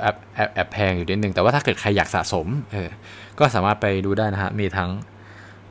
[0.00, 2.90] แอบแอบแอบแพงอยู่นิดนึงแต่ว่าถ้าเกิดใครอยากสะสมเออ
[3.38, 4.90] ก็สามารถไปดูได้นะฮะ มีทั้ง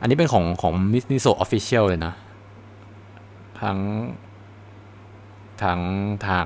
[0.01, 2.13] อันนี้เป็นของของมินิโซ official เลยนะ
[3.61, 3.77] ทั้ง
[5.63, 5.79] ทั้ง
[6.27, 6.45] ทาง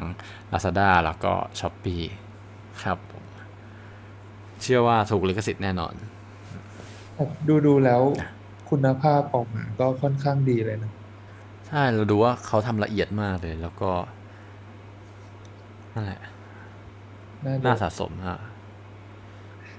[0.52, 2.04] Lazada แล้วก็ Shopee
[2.84, 3.24] ครับผม
[4.62, 5.94] เชื่อว่าถูกลิขสิทธิ์แน่นอน
[7.48, 8.02] ดูดูแล้ว
[8.69, 10.91] คุณภาพออกมาก็ค่อนข้างดีเลยนะ
[11.67, 13.91] ใช่ เราดูว่าเขาทำละเอียดมากเลย แล้วก็
[15.93, 16.21] นั่นแหละ
[17.45, 18.39] น่าดูน่าสะสมฮะ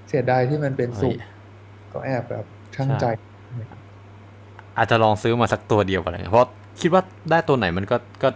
[0.09, 1.14] เสียดายที่มันเป็นสุกเฮ้ย
[1.92, 2.44] ก็แอบแบบ
[2.76, 3.05] ช่างใช่ใจ
[4.76, 6.48] อาจจะลองซื้อมาสักตัวเดียวกันเลยเพราะ
[6.81, 8.29] คิดว่าได้ตัวไหนมันก็ก็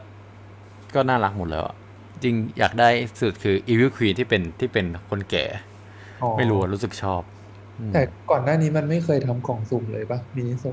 [0.94, 1.76] ก็น่ารักหมดแล้วอะ
[2.22, 2.88] จริงอยากได้
[3.20, 5.44] สุดคือ Evil Queen ที่เป็นที่เป็นคนแก่
[6.22, 7.34] อ๋อไม่รู้อะรู้สึกชอบอืม
[7.92, 10.64] แต่ก่อนหน้านี้มันไม่เคยทำกล่องสุ่มเลยปะมินิโซ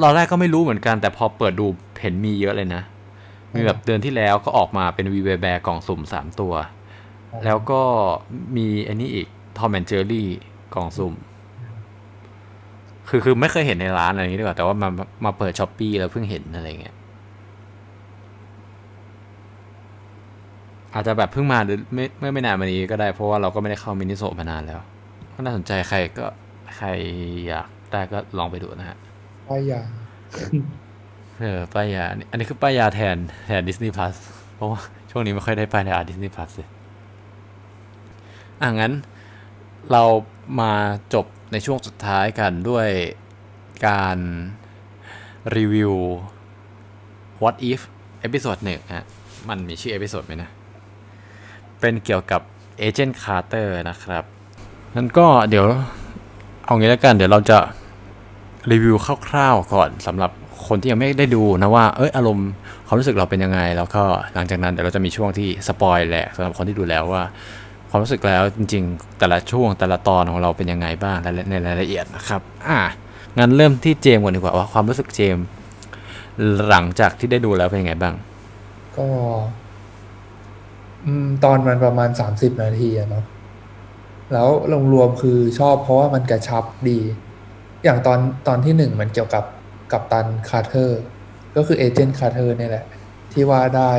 [0.00, 1.66] เราแรกก็ไม่รู้เหมือนกันแต่พอเปิดดู
[2.00, 2.82] เห็นมีเยอะเลยนะ
[3.54, 6.52] มีแบบเดือนที่แล้วก็ออกมาเป็น We Bare Bears กล่องสุ่มสามตัว
[7.44, 7.82] แล้วก็
[8.56, 9.26] มีอันนี้อีก
[9.58, 10.28] Tom and Jerry
[10.74, 11.14] กล่องสุ่ม
[13.08, 14.88] คือคือไม่เคยเห็นในร้านอะไรอย่างนี้ดีกว่าแต่ว่ามา
[15.24, 16.96] มาเปิดช้อปปีแล้วเพิ่งเห็นอะไรเงี้ย
[20.94, 24.80] อาจจะแบบเพิ่งมาหรือไม่เมื่อไม่นานมานี้ก็ได้เพราะว่าเราก็ไม่ได้เข้ามินิโซะมานานแล้ว
[25.34, 26.26] ก็น่าสนใจใครก็
[26.76, 26.88] ใคร
[27.46, 28.98] อยากได้ก็ลองไปดูนะฮะ
[29.48, 29.80] ป้ายยา
[31.40, 34.14] เออป้ายยาอันนี้อันนี้คือป้ายยาแทนแทน Disney Plus
[34.54, 36.68] เพราะว่าช่วงนี้ไม่ค่อยได้ป้ายยา Disney Plus เลย
[38.60, 38.92] อะงั้น
[39.92, 40.02] เรา
[40.60, 40.72] มา
[41.14, 42.88] จบในช่วงสุดท้ายกันด้วย
[43.88, 44.18] การ
[45.56, 45.92] รีวิว
[47.42, 47.80] What If
[48.20, 49.04] episode หนึ่งฮะ
[49.48, 50.50] มันมีชื่อ episode ไหมนะ
[51.82, 52.40] เป็นเกี่ยวกับ
[52.78, 54.24] Agent Carter นะครับ
[54.96, 55.64] นั้นก็เดี๋ยว
[56.64, 57.58] เอางี้แล้วกัน เดี๋ยวเราจะ
[58.70, 58.96] รีวิว
[59.28, 60.30] คร่าวๆก่อนสำหรับ
[60.66, 62.50] คนที่ยังไม่ได้ดูนะว่า เอยอารมณ์
[62.86, 64.02] ความรู้สึกเราเป็นยังไง แล้วก็
[64.34, 67.22] หลังจากนั้นเดี๋ยวเราจะมีช่วงที่ spoil แหละสำหรับคนที่ดูแล้วว่า
[67.90, 71.16] ความรู้สึกแล้วจริง ๆ แต่ละช่วงแต่ละตอนของเราเป็นยังไงบ้าง
[71.50, 72.80] ในรายละเอียดนะครับ อะ
[73.38, 75.44] งั้นเริ่มที่เจมส์ก่อนดีกว่าว่าความรู้สึกเจมส์
[76.68, 78.14] หลังจากที่ได้ดูแล้วเป็นยังไงบ้าง
[78.96, 79.06] ก็
[81.44, 83.24] ตอนมันประมาณสามสิบนาทีอะเนาะ
[84.32, 86.98] แล้วโดยรวมคือชอบเพราะว่ามันกระชับดี
[87.84, 89.44] อย่างตอนตอนที่หนึ่งมันเกี่ยวกับ
[89.92, 91.02] กัปตันคาร์เทอร์
[91.56, 92.84] ก็คือ Agent Carter นี่แหละ
[93.32, 93.92] ที่ว่าได้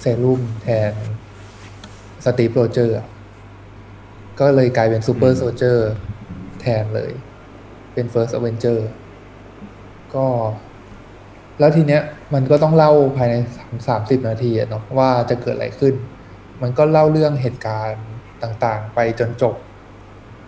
[0.00, 0.92] เซรุ่มแทน
[2.24, 2.98] สตีฟโรเจอร์
[4.40, 5.90] ก็เลยกลายเป็น Super Soldier
[6.60, 7.12] แทนเลย
[7.94, 8.88] เป็น First Avenger
[10.14, 10.26] ก็
[11.58, 12.02] แล้วทีเนี้ย
[12.34, 13.34] มันก็ต้องเล่าภายใน
[13.88, 15.94] สามสิบนาทีอะเนาะว่าจะเกิดอะไรขึ้น
[16.62, 18.06] มันก็เล่าเรื่องเหตุการณ์
[18.42, 19.54] ต่างๆ ไปจนจบ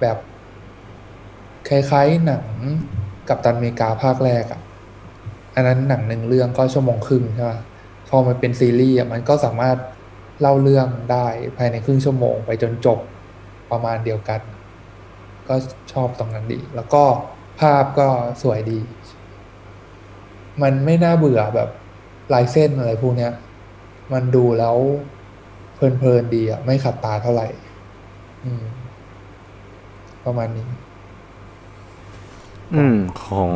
[0.00, 0.18] แบบ
[1.68, 2.46] คล้ายๆหนัง
[3.28, 4.60] กับตันเมกาภาคแรกอะ
[5.54, 7.52] อันนั้นหนังหนึ่งเรื่องก็ชั่วโมงครึ่งใช่ไหม
[8.08, 9.78] พอมันเป็นซีรีส์อะมันก็สามารถ
[10.40, 12.98] เล่าเรื่องได้ภายในครึ่งชั่วโมงไปจนจบ
[13.70, 14.40] ประมาณเดียวกัน
[15.48, 15.54] ก็
[15.92, 17.04] ชอบตรงนั้นดี แล้วก็
[17.60, 18.08] ภาพก็
[18.42, 18.80] สวยดี
[20.62, 21.70] มันไม่น่าเบื่อแบบ
[22.32, 23.32] ลายเส้นอะไรพวกเนี้ย
[24.12, 24.76] มันดูแล้ว
[25.74, 27.46] เพลินๆดีอะ ไม่ขัดตาเท่าไหร่
[28.44, 28.64] อืม
[30.24, 30.66] ประมาณนี้
[32.74, 33.48] อืม ของ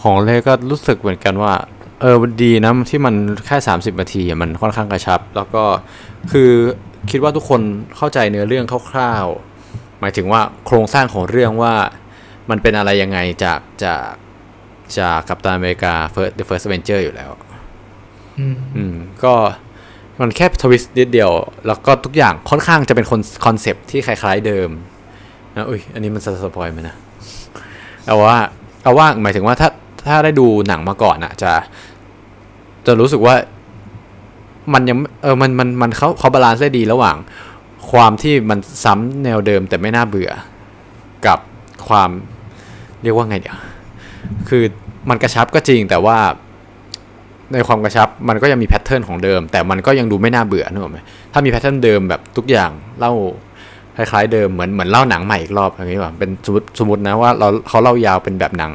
[0.00, 1.54] ของเลก็รู้สึกเหมือนกันว่า
[2.00, 3.14] เออมันดีนะที่มัน
[3.46, 5.64] แค่ 30นาทีอะมันค่อนข้างกระชับ แล้วก็
[6.32, 6.50] คือ
[7.10, 7.60] คิดว่าทุกคน
[7.96, 11.74] เข้าใจเนื้อเรื่องคร่าวๆ หมายถึงว่าโครงสร้างของเรื่องว่า
[12.50, 14.10] มันเป็นอะไรยังไงจากจาก
[14.98, 17.30] จากกัปตันอเมริกา First The First Avenger อยู่แล้ว
[18.38, 18.94] อืมอืม
[19.24, 19.34] ก็
[20.20, 21.30] มันแค่ twist นิดเดียว
[21.66, 24.68] แล้วก็ทุกอย่างค่อนข้างจะเป็นคน concept ที่คล้าย ๆเดิม
[25.56, 26.96] นะอุ้ยอันนี้มัน spoil ไหมนะ
[28.04, 28.38] เอาว่า
[28.82, 29.68] เอาว่าหมายถึงว่าถ้า
[30.06, 31.52] ถ้าได้ดูหนังมาก่อนอะจะ
[32.86, 33.34] จะรู้สึกว่า
[34.72, 37.16] มันยังเออมันมันมันเขาเขา balance ได้ดีระหว่าง
[37.90, 40.30] ความที่มันซ้ำแนวเดิมแต่ไม่น่าเบื่อ
[41.26, 41.38] กับ
[41.88, 42.10] ความ
[43.02, 43.58] เรียกว่าไงเดี๋ยว
[44.48, 44.62] คือ
[45.08, 46.18] มันกระชับก็จริงแต่ว่า
[47.52, 50.98] ในความกระชับมันก็ยังมี pattern ของเดิม แต่มันก็ยังดูไม่น่าเบื่อนึกออกไหม
[51.32, 53.12] ถ้ามี pattern เดิมแบบทุกอย่างเล่า
[53.96, 58.72] คล้ายๆเดิมเหมือนเหมือนเล่าหนังใหม่อีกรอบอย่างนี้ว่าเป็นสมมติสมมตินะว่าเราเขาเล่ายาวเป็นแบบหนัง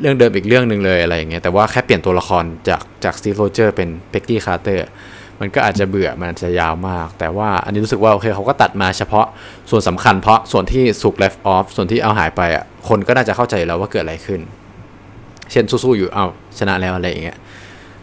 [0.00, 4.88] เรื่องเดิมอีกเรื่องหนึ่งเลยอะไรอย่างเงี้ยแต่ว่าแค่เปลี่ยนตัวละครจากจากสตีฟโรเจอร์เป็นเ e กกี้คาร์เตอร์
[5.40, 9.26] มันก็อาจจะเบื่อมันอาจจะยาวมาก แต่ว่าอันนี้รู้สึกว่าโอเคเขาก็ตัดมาเฉพาะ
[9.70, 14.40] ส่วนสำคัญเพราะส่วนที่สุก left off ส่วนที่เอาหายไปอะคนก็น่าจะเข้าใจแล้วว่าเกิดอะไรขึ้น
[15.52, 16.24] เช่นสู้ๆอยู่เอา
[16.58, 17.38] ชนะแล้วอะไรอย่างเงี้ย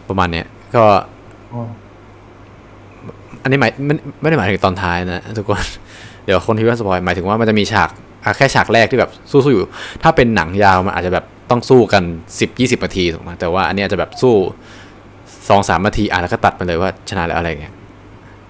[0.08, 0.84] ประมาณเนี้ยก็
[1.52, 1.60] อ๋อ
[3.42, 5.64] อันนี้หมายไม่ไม่ได้หมายถึงตอนท้ายนะทุกคน
[6.24, 7.90] เดี๋ยวคนที่ว่าสปอยหมายถึงว่ามันจะมีฉาก
[8.24, 9.64] อะแค่ฉากแรกที่แบบสู้ๆอยู่
[10.02, 12.02] ถ้าเป็นหนังยาวมันอาจจะแบบต้องสู้กัน
[12.40, 14.34] สิบยี่สิบนาทีถูกไหมแต่ว่าอันนี้อาจจะแบบสู้
[15.48, 17.74] สองสามนาทีอะแล้วก็ตัดไปเลยว่าชนะแล้วอะไรเงี้ย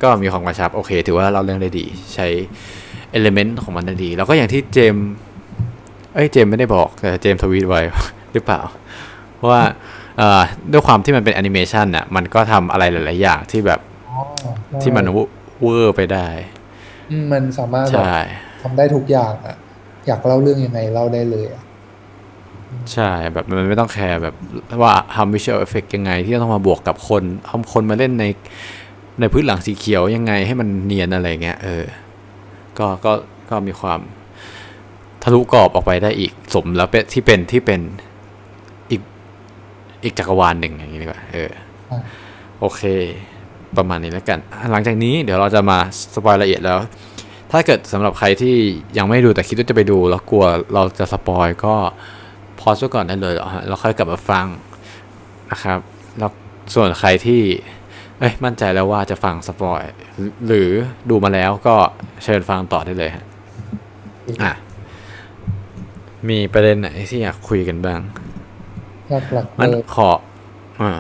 [0.03, 2.27] ก็มีความกระชับโอเค ถือว่าเราเรื่องได้ดี ใช้
[3.11, 5.07] เอลเมนต์ของมันได้ดี แล้วก็อย่างที่เจมส์
[6.15, 7.81] เอ้ยเจมส์ไม่ได้บอกแต่เจมส์ทวีตไว้
[8.33, 8.61] หรือเปล่า
[9.37, 9.73] เพราะว่าเอ่อ
[10.73, 14.51] ด้วยความที่มันเป็นแอนิเมชันน่ะมันก็ทำอะไรหลาย ๆ อย่างที่แบบอ๋อใช่
[14.83, 15.05] ที่มัน
[15.63, 16.27] เวอร์ไปได้
[17.11, 18.17] อืมมันสามารถแบบใช่
[18.63, 19.57] ทำได้ทุกอย่างอะ
[20.07, 21.63] อยากเล่าเรื่องยังไงเล่าได้เลยอะ
[22.93, 24.35] ใช่แบบมันไม่ต้องแคร์แบบ
[24.83, 28.25] ว่าทำ visual effect ยังไง ที่ต้องมาบวกกับคนเอาคนมาเล่นใน
[29.21, 31.85] ในพื้นหลังสีเขียวยังไงให้มันเนียนอะไรเงี้ยเออ
[32.79, 33.13] ก็ก็
[33.51, 34.01] ก็มีความ
[35.23, 38.14] ทะลุกรอบออกไปได้อีกสมแล้วเป็นที่เป็นที่เป็นอีก
[40.05, 41.63] อีกจักรวาลหนึ่งอย่างนี้ดีกว่าเอออะ
[42.61, 42.83] โอเค
[43.77, 44.39] ประมาณนี้แล้วกัน
[44.73, 45.79] หลังจากนี้เดี๋ยวเราจะมา
[46.15, 46.79] spoil ละเอียดแล้ว
[47.53, 48.57] ถ้าเกิดสำหรับใครที่
[48.99, 51.75] ยังไม่ดูแต่คิดว่าจะไปดูแล้วกลัวเราจะ spoil ก็
[52.61, 53.35] pause ไว้ก่อนได้เลย
[53.69, 54.47] แล้วค่อยกลับมาฟัง
[55.51, 55.79] นะครับ
[56.19, 56.31] แล้ว
[56.75, 57.43] ส่วนใครที่
[58.19, 59.83] เอ้ยมั่นใจแล้วว่าจะฟัง spoil
[60.47, 60.71] หรือ
[61.11, 61.75] ดูมาแล้วก็
[62.25, 63.25] เชิญฟังต่อได้เลยฮะ
[64.43, 64.53] อะ
[66.29, 68.01] มีประเด็นไหนที่อยากคุยกันบ้าง
[69.33, 70.11] หลักๆมันเลยขอ
[70.81, 70.93] อ่า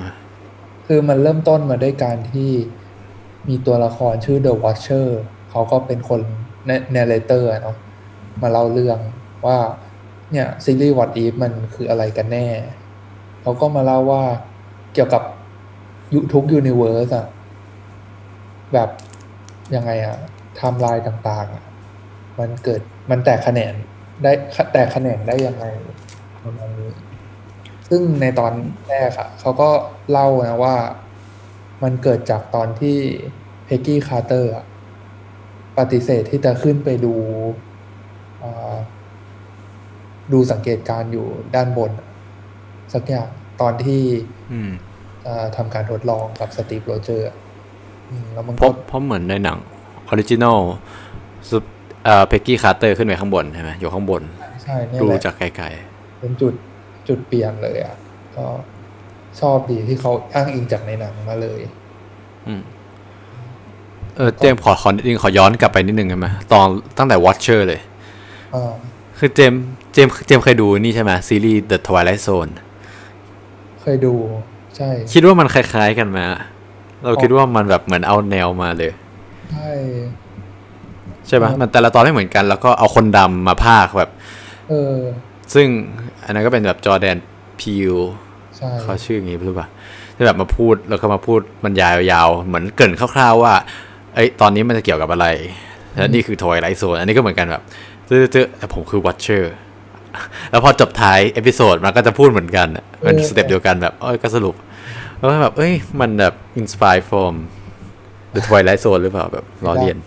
[0.86, 2.50] คือมันเริ่มต้นมาด้วยการที่
[3.48, 5.06] มีตัวละครชื่อ The Watcher
[5.50, 6.20] เขาก็เป็นคน
[6.92, 7.76] narrator เนาะ
[8.42, 8.98] มาเล่าเรื่อง
[9.46, 9.58] ว่า
[10.32, 12.46] เนี่ยซีรีส์ What If มันคืออะไรกันแน่
[13.42, 14.22] เขาก็มาเล่าว่า
[14.94, 15.22] เกี่ยวกับ
[16.14, 17.26] ยุทุก universe อะ
[18.72, 18.88] แบบ
[19.74, 20.16] ยังไงอะ
[20.56, 21.64] ไทม์ไลน์ต่างๆอะ
[22.38, 23.72] มันเกิดมันแตกแขนง
[24.22, 24.32] ได้
[24.72, 25.64] แตกแขนงได้ยังไง
[26.42, 26.73] ประมาณนี้
[27.96, 28.52] ซึ่งในตอน
[28.90, 29.70] แรกอะเขาก็
[30.10, 30.76] เล่านะว่า
[31.82, 32.96] มันเกิดจากตอนที่
[33.64, 34.64] เพกกี้คาร์เตอร์อะ
[35.78, 37.14] ปฏิเสธที่จะขึ้นไปดู
[38.42, 38.74] อ่า
[40.32, 42.08] ดูสังเกตการณ์อยู่ด้านบนอะ
[42.94, 43.28] สักอย่าง
[43.60, 44.02] ตอนที่
[44.52, 44.70] อืม
[45.26, 47.36] อ่าทำการทดลองกับสตีฟโรเจอร์อะ
[48.10, 49.58] อืมแล้วมันก็เพราะเพราะเหมือนในหนัง
[50.08, 50.58] original
[51.50, 51.64] สุด
[52.04, 54.22] เอ่อเพกกี้คาร์เตอร์ขึ้นไปข้างบนใช่ไหมอยู่ข้างบน
[54.64, 55.66] ใช่เนี่ยดูแหละจากไกล
[56.20, 56.54] เป็นจุด
[57.08, 57.96] จุดเปลี่ยนเลยอะ
[58.36, 58.46] ก็
[59.40, 62.62] ชอบดีที่เขาอ้างอิงจากในหนังมาเลยๆอืม
[64.16, 66.66] เออเจมส์ขอขอนิดนึงขอย้อนกลับไปนิดนึงได้ไหมตอน
[66.98, 67.80] ตั้งแต่ Watcher เลย
[68.54, 68.72] อ่า
[69.18, 69.62] คือเจมส์
[69.92, 72.52] เจมส์เจมส์เคยดูนี่ใช่ไหมซีรีส์ The Twilight Zone
[73.82, 74.14] เคยดู
[74.76, 76.18] ใช่ คิดว่ามันคล้าย ๆกันไหม
[77.04, 78.92] เราคิดว่ามันแบบเหมือนเอาแนวมาเลย
[79.52, 79.70] ใช่
[81.26, 84.10] ใช่ปะมันแต่ละตอนไม่เหมือนกัน แล้วก็เอาคนดำมาพากย์แบบ
[84.68, 84.96] เออ
[85.54, 85.66] ซึ่ง
[86.24, 87.16] อันนั้นก็เป็นแบบจอแดน
[87.60, 87.94] พิว
[88.56, 89.68] ใช่เขาชื่ออย่างงี้หรือเปล่า
[90.16, 93.54] ที่แบบมาพูดแล้วก็มาพูดบรรยายยาวๆเหมือนเกรินคร่าวๆว่า
[94.14, 95.26] เอ้ยตอนนี้มันจะเกี่ยวกับอะไร
[95.94, 97.62] แล้วนี่คือ Twilight Zone อันนี้ก็เหมือนกันแบบ
[98.06, 99.54] เจอแต่ผมคือ Watcher
[100.50, 104.54] แล้วพอจบท้าย episode มันก็จะพูดเหมือนกันอะมัน step เดียวกันแบบเอ้ยก็สรุป
[105.18, 107.34] แล้วก็แบบ เอ้ย มันแบบ inspire from
[108.34, 109.98] The Twilight Zone หรือเปล่าแบบล้อเลียน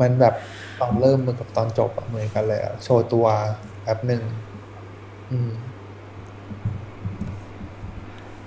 [0.00, 0.34] มันแบบ
[0.80, 3.26] ตอนเริ่มมือกับตอนจบอะเหมือนกันเลยอะโชว์ตัว
[3.84, 4.22] แบบหนึ่ง
[5.30, 5.50] อืม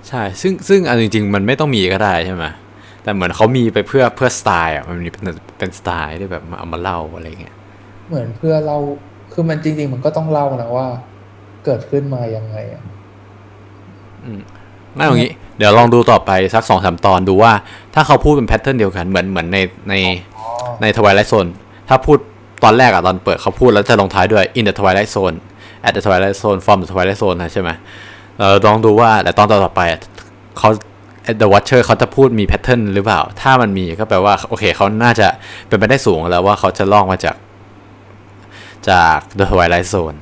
[0.08, 2.44] ใช่ ซึ่งซึ่งอันจริง ๆ มันไม่ต้องมีก็ได้ใช่ไหม
[3.02, 5.22] แต่เหมือนเขามีไปเพื่อเพื่อสไตล์อะมันมีเป็น
[5.58, 7.54] เป็นสไตล์ที่แบบมาเอามาเล่าอะไรเงี้ย
[8.08, 8.76] เหมือนเพื่อเรา
[9.32, 10.86] คือมันจริง ๆ มันก็ต้องเล่านะว่า
[11.64, 12.82] เกิดขึ้นมายังไงอะ
[14.94, 17.52] ไม่อย่างนี้ เดี๋ยวลองดูต่อไปสักสองสามตอนดูว่า
[17.94, 19.94] ถ้าเขาพูดเป็น pattern เดียวกันเหมือนเหมือนในใน
[20.38, 20.46] อ๋อ
[20.82, 21.46] ใน Twilight Zone
[21.88, 22.18] ถ้าพูด
[22.64, 25.36] ตอนแรกอะตอนเปิดเขาพูดแล้วจะลงท้ายด้วย in the twilight zone
[25.86, 27.70] at the twilight zone from the twilight zone นะใช่ไหม
[28.38, 29.82] เราลองดูว่าแต่ตอนต่อไป
[30.58, 30.68] เขา
[31.40, 35.26] the watcher เขาจะพูดมีแพทเทิร์นหรือเปล่า ถ้ามันมีก็แปลว่า โอเคเขาน่าจะ
[35.68, 37.36] เป็นไปได้สูงแล้วว่าเขาจะลอกมาจาก
[38.88, 40.18] จาก the twilight zone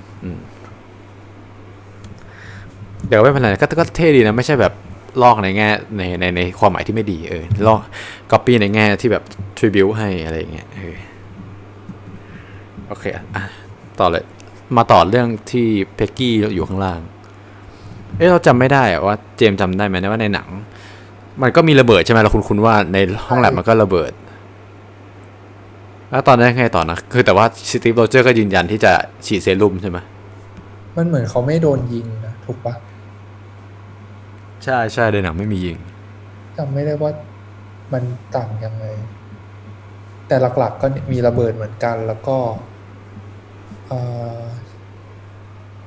[3.08, 4.72] เดี๋ยวไม่เป็นไรก็ก็เท่ดีนะ ไม่ใช่แบบ
[5.22, 7.80] ลอกในแง่ในในในความหมายที่ไม่ดีเออลอก
[8.32, 9.22] copy ในแง่ที่แบบ
[9.58, 10.96] tribute ให้อะไรอย่างเงี้ยเออ
[12.88, 13.24] โอเคอะ
[14.00, 14.24] ต่อเลย
[14.76, 17.00] มาต่อเรื่องที่เพกกี้อยู่ข้างล่าง
[18.16, 20.48] เอ้เราจำไม่ได้อะว่าเจมส์จำได้ไหมนะว่าในหนัง
[21.42, 24.12] มันก็มีระเบิดใช่ไหมเราคุณคุณว่าในห้องแลบมันก็ระเบิด
[26.10, 28.92] แล้วตอนนั้นไงต่อนะ คือแต่ว่าสตีฟโรเจอร์ก็ยืนยันที่จะ
[29.26, 29.98] ฉีดเซรุ่มใช่ไหม
[30.96, 32.74] มันเหมือนเขาไม่โดนยิงนะถูกปะ
[34.64, 35.76] ใช่ใช่ในหนังไม่มียิง
[36.56, 37.10] จำไม่ได้ว่า
[37.92, 38.02] มัน
[38.36, 38.84] ต่างยังไง
[40.28, 42.75] แต่หลักๆก็มีระเบิดเหมือนกันแล้วก็เอ่อ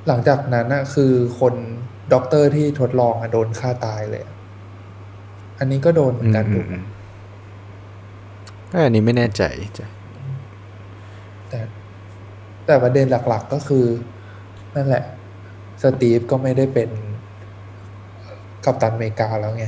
[0.06, 1.54] หลังจากนั้นนะคือคน
[2.12, 4.34] ด็อกเตอร์ที่ทดลองอะโดนฆ่าตายเลยอะ
[5.58, 6.82] อันนี้ก็โดนเหมือนกันถูกปะ
[8.70, 9.42] ก็อันนี้ไม่แน่ใจ
[9.78, 9.86] จ้ะ
[11.48, 11.60] แต่
[12.66, 13.84] แต่ประเด็นหลัก ๆก็คือ
[14.74, 15.04] นั่นแหละ
[15.82, 16.90] สตีฟก็ไม่ได้เป็น
[18.64, 19.66] กัปตันอเมริกาแล้วไง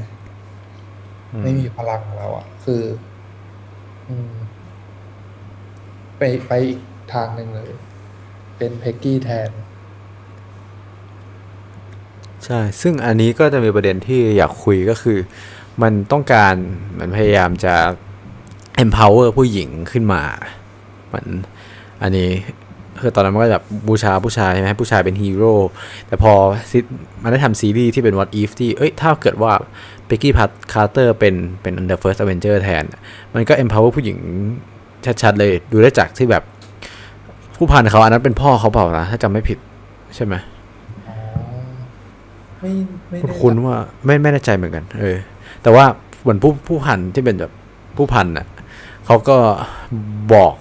[1.42, 2.82] ไม่มีพลังแล้วอะ คือ
[4.08, 4.32] อืม
[6.18, 6.80] ไปไปอีก
[7.12, 7.70] ทางหนึ่งเลย
[8.62, 9.50] เป็นเพกกี้แทน
[12.44, 15.18] ใช่ ซึ่งอันนี้ก็จะมีประเด็นที่อยากคุยก็คือ
[15.82, 16.54] มันต้องการ
[16.98, 17.74] มันพยายามจะ
[18.84, 20.22] empower ผู้หญิงขึ้นมา
[21.06, 21.26] เหมือน
[22.02, 22.30] อันนี้
[23.00, 25.54] คือตอนนั้นมันก็แบบบูชาผู้ชายใช่ไหมผู้ชายเป็นฮีโร่
[26.06, 26.32] แต่พอ
[27.22, 29.52] มันได้ทำซีรีส์ที่เป็น what if ที่เอ้ยถ้าเกิดว่า
[30.06, 32.84] เ e กกี้พัทคาร์เตอร์เป็นเป็น the first avenger แทน
[33.34, 34.18] มันก็ empower ผู้หญิง
[35.22, 36.44] ชัดๆเลยดูได้จากที่แบบ
[37.64, 39.58] ผู้พันเขาอันนั้นเป็นพ่อเขาเปล่านะถ้าจำไม่ผิด
[40.14, 40.34] ใช่ไหม
[41.08, 41.16] อ๋อ
[42.60, 42.72] ไม่
[43.08, 45.16] ไม่ได้คุณว่าไม่ไม่แน่ใจเหมือนกัน เออ
[45.62, 45.84] แต่ว่า
[46.22, 47.52] เหมือนผู้ผู้พันที่เป็นแบบ
[47.96, 48.46] ผู้พันน่ะ
[49.06, 49.36] เขาก็
[50.32, 50.54] บอก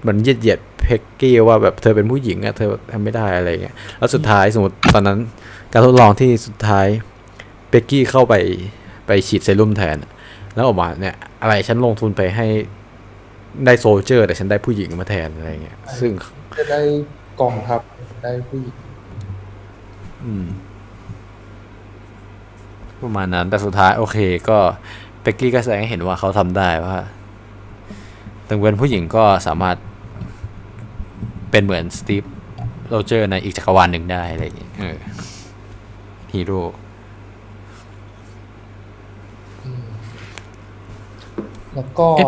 [0.00, 5.18] เหมือนเหยียดเหยียดเพกกี้ว่าแบบเธอเป็นผู้หญิงอะเธอทำไม่ได้อะไรเงี้ยแล้วสุดท้ายสมมติตอนนั้น
[5.72, 6.86] การทดลองที่สุดท้าย
[7.68, 8.34] เบกกี้เข้าไป
[9.06, 9.96] ไปฉีดเซรุ่มแทน
[10.54, 12.46] แล้วออกมาเนี่ย อะไรฉันลงทุนไปให้
[13.64, 16.10] ได้โซลเจอร์ แต่ฉันได้ผู้หญิงมาแทนอะไรเงี้ย ซึ่ง
[16.58, 16.80] จะได้
[17.40, 17.80] กองทัพ
[18.22, 18.76] ได้ผู้หญิง
[20.24, 20.46] อืม
[23.02, 24.58] ประมาณนั้น แต่สุดท้ายโอเค ก็
[25.22, 26.96] เป็กกี้ก็แสดงให้เห็นว่าเขาทำได้ว่า
[28.48, 29.76] ถึงเป็นผู้หญิงก็สามารถ
[31.50, 32.24] เป็นเหมือนสตีฟ
[32.88, 34.98] โรเจอร์ในอีกจักรวาลหนึ่งได้อะไรอย่างเงี้ยเออ
[36.32, 36.60] ฮีโร่
[41.74, 42.20] แล้วก็เ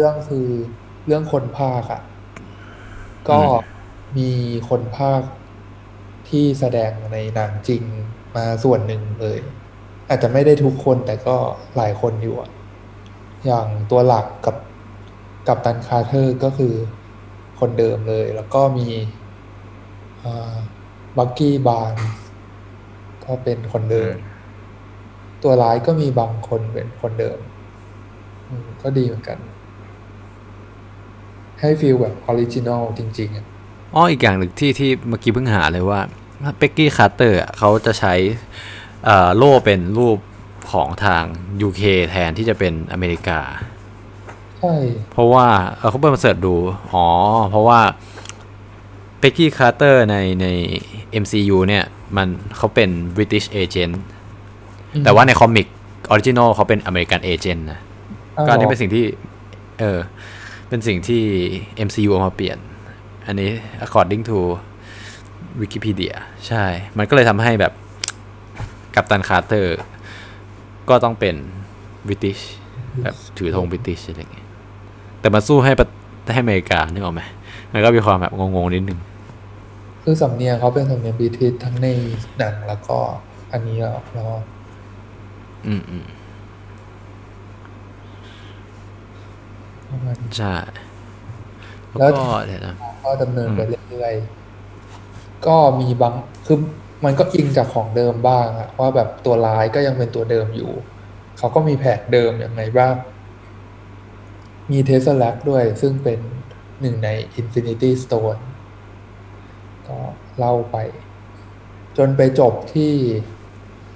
[0.00, 0.48] รื่องคือ
[1.06, 2.02] เรื่องคนพากย์อะ
[3.30, 3.40] ก็
[4.18, 4.30] มี
[4.68, 5.22] คนพากย์
[6.28, 7.82] ที่แสดงในหนังจริง
[8.36, 9.38] มาส่วนหนึ่งเลย
[10.08, 11.36] อาจจะไม่ได้ทุกคนแต่ก็
[11.76, 12.50] หลายคนอยู่อะ
[13.46, 14.56] อย่างตัวหลักกับ
[15.48, 16.74] กัปตันคาร์เทอร์ก็คือ
[17.60, 18.88] คนเดิมเลย แล้วก็มี
[21.16, 21.94] บัคกี้บาร์นส์
[23.24, 24.16] ก็เป็นคนเดิม
[25.42, 27.40] ตัวร้ายก็มีบางคนเป็นคนเดิม
[28.48, 29.38] อืมก็ดีเหมือนกัน
[31.60, 33.46] ให้ feel แบบออริจินอลจริงๆอะ
[33.94, 36.00] อ๋ออีกอย่างหนึ่งที่ที่เมื่อกี้เพิ่งหาเลยว่า
[36.58, 38.14] เป็กกี้คาร์เตอร์เขาจะใช้
[39.04, 40.18] เอ่อโล่เป็นรูป
[40.72, 41.24] ของทาง
[41.66, 43.40] UK แทนที่จะเป็นอเมริกา
[44.60, 44.74] ใช่
[45.12, 45.46] เพราะว่า
[45.76, 46.54] เออเขาเปิดมา search ดู
[46.92, 47.06] อ๋อ
[47.50, 47.80] เพราะว่า
[49.20, 50.46] เ e กกี้คาร์เตอร์ในใน
[51.22, 51.84] MCU เนี่ย
[52.16, 53.94] มันเขาเป็น British Agent
[55.04, 55.66] แต่ว่าใน comic
[56.10, 59.04] original เขาเป็น American Agent นะก็อันนี้เป็นหรอสิ่งที่
[59.80, 59.98] เออ
[60.70, 61.22] เป็นสิ่งที่
[61.86, 62.58] MCU เอามาเปลี่ยน
[63.26, 63.50] อันนี้
[63.84, 64.38] according to
[65.60, 66.14] Wikipedia
[66.48, 66.64] ใช่
[66.98, 67.72] มันก็เลยทำให้แบบ
[68.94, 69.78] กัปตันคาร์เตอร์
[70.88, 71.34] ก็ต้องเป็น
[72.08, 72.42] British
[73.02, 74.48] แบบถือธง British อะไรอย่างเงี้ย
[75.20, 75.86] แต่มาสู้ให้ประ
[76.32, 77.22] ให้อเมริกานึกออกไหม
[77.72, 78.98] มันก็มีความแบบงงๆนิดนึง
[80.02, 81.86] คือสำเนียงเขาเป็นสำเนียงบริทิชทั้งใน
[82.38, 82.98] หนังแล้วก็
[83.52, 84.30] อันนี้แล้วแล้ว
[85.66, 89.79] อืมอืม ประมาณนี้
[90.36, 90.54] ใช่
[91.98, 92.74] แล้แล้ววก็เดี๋ยวนะ
[93.04, 96.14] ก็ดำเนินไปเรื่อยๆก็มีบาง
[96.46, 96.58] คือ
[97.04, 100.72] มันก็อิงจากของเดิมบ้างอะว่าแบบตัวร้ายก็ยังเป็นตัวเดิมอยู่
[101.38, 102.94] เขาก็มีแผนเดิมอย่างไรบ้าง
[104.70, 106.18] มีเทสลาด้วยซึ่งเป็น
[106.80, 107.08] หนึ่งใน
[107.40, 108.40] Infinity Stone
[109.88, 109.98] ก็
[110.38, 110.76] เล่าไป
[111.96, 112.92] จนไปจบที่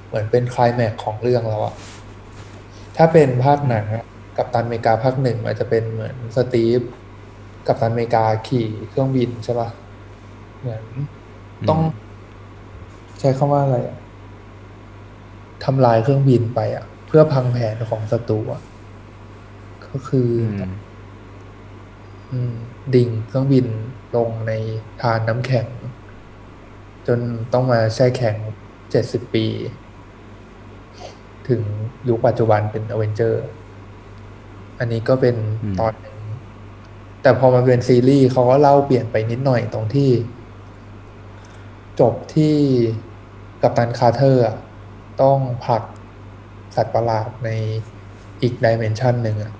[0.06, 1.74] เหมือนเป็นคลายแม็กซ์ของเรื่องแล้วอะ
[2.96, 4.04] ถ้าเป็นภาคหนังอะ
[4.36, 6.80] กับตันอเมริกาภาคหนึ่งมันจะเป็นเหมือนสตีฟ
[7.66, 9.68] กับตันอเมริกาขี่เครื่องบินใช่ปะ
[10.60, 10.84] เหมือน
[11.68, 11.80] ต้อง
[13.20, 13.98] ใช้คำว่าอะไรอะ
[15.64, 18.62] ทำลายเครื่องบินไปอะเพื่อพังแผนของศัตรูอะ
[19.86, 20.74] ก็คือออืม
[22.30, 22.54] อืม
[22.94, 23.66] ดิ่งเครื่องบิน
[24.16, 24.52] ลงใน
[25.00, 25.68] ธารน้ำแข็ง
[27.06, 27.20] จน
[27.52, 28.36] ต้องมาแช่แข็ง
[28.90, 29.46] เจ็ดสิบปี
[31.48, 31.62] ถึง
[32.08, 33.44] ยุคปัจจุบันเป็นอเวนเจอร์
[34.78, 36.16] อันนี้ก็เป็นอืมตอนหนึ่ง
[37.22, 40.10] แต่พอมาเป็นซีรีส์เขาก็เล่าเปลี่ยนไปนิดหน่อยตรงที่
[42.00, 42.56] จบที่
[43.62, 44.56] กัปตันคาร์เทอร์อะ
[45.22, 45.82] ต้องผลัก
[46.76, 47.48] สัตว์ประหลาดใน
[48.42, 49.52] อีก dimension หนึ่งอะ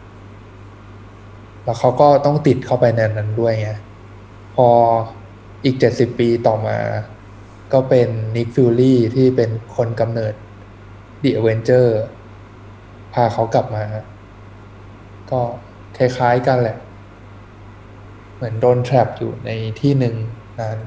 [1.65, 3.71] แล้วเขาก็ต้องติดเข้าไปในนั้นด้วยไง
[4.55, 4.69] พอ
[5.65, 6.79] อีกเจ็ดสิบปีต่อมา
[7.73, 10.35] ก็เป็นนิกฟิลลี่ที่เป็นคนกำเนิด
[11.23, 11.87] The Avenger
[13.15, 13.85] พาเขากลับมา
[15.31, 15.41] ก็
[15.97, 16.77] คล้ายๆกันแหละ
[18.35, 20.15] เหมือนโดนแทรปอยู่ในที่หนึ่ง
[20.59, 20.79] นาน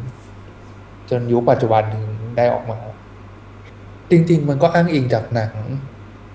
[1.09, 2.05] จนยุคปัจจุบันถึง
[2.37, 2.79] ได้ออกมา
[4.11, 5.53] จริง ๆ มันก็อ้างอิงจากหนัง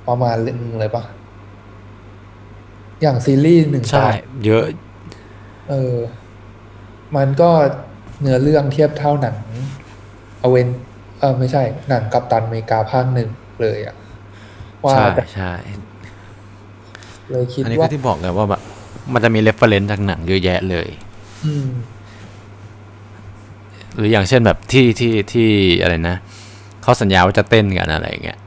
[0.09, 1.05] ประมาณเรื่องนึงเลยปะ
[3.01, 4.65] อย่างซีรีส์หนึ่งใช่ตอนเยอะ
[5.71, 5.97] เออ
[7.17, 7.51] มันก็
[8.21, 9.37] เนื้อเรื่องเทียบเท่าหนัง
[10.43, 10.69] อเวน
[11.21, 13.29] เออไม่ใช่ หนังกัปตันอเมริกาภาคหนึ่ง
[13.63, 13.97] เลยอะ
[14.85, 15.53] ว่าใช่แต่ใช่
[17.31, 18.63] เลยคิดอันนี้ว่าก็ที่บอกไงว่าแบบ
[19.13, 20.89] มันจะมี reference จากหนังเยอะแยะเลย
[21.47, 21.69] อืม
[23.97, 25.49] หรืออย่างเช่นแบบที่ที่ที่
[25.83, 26.17] อะไรนะ
[26.83, 28.39] เขาสัญญาว่าจะเต้นกันอะไรอย่างเงี้ย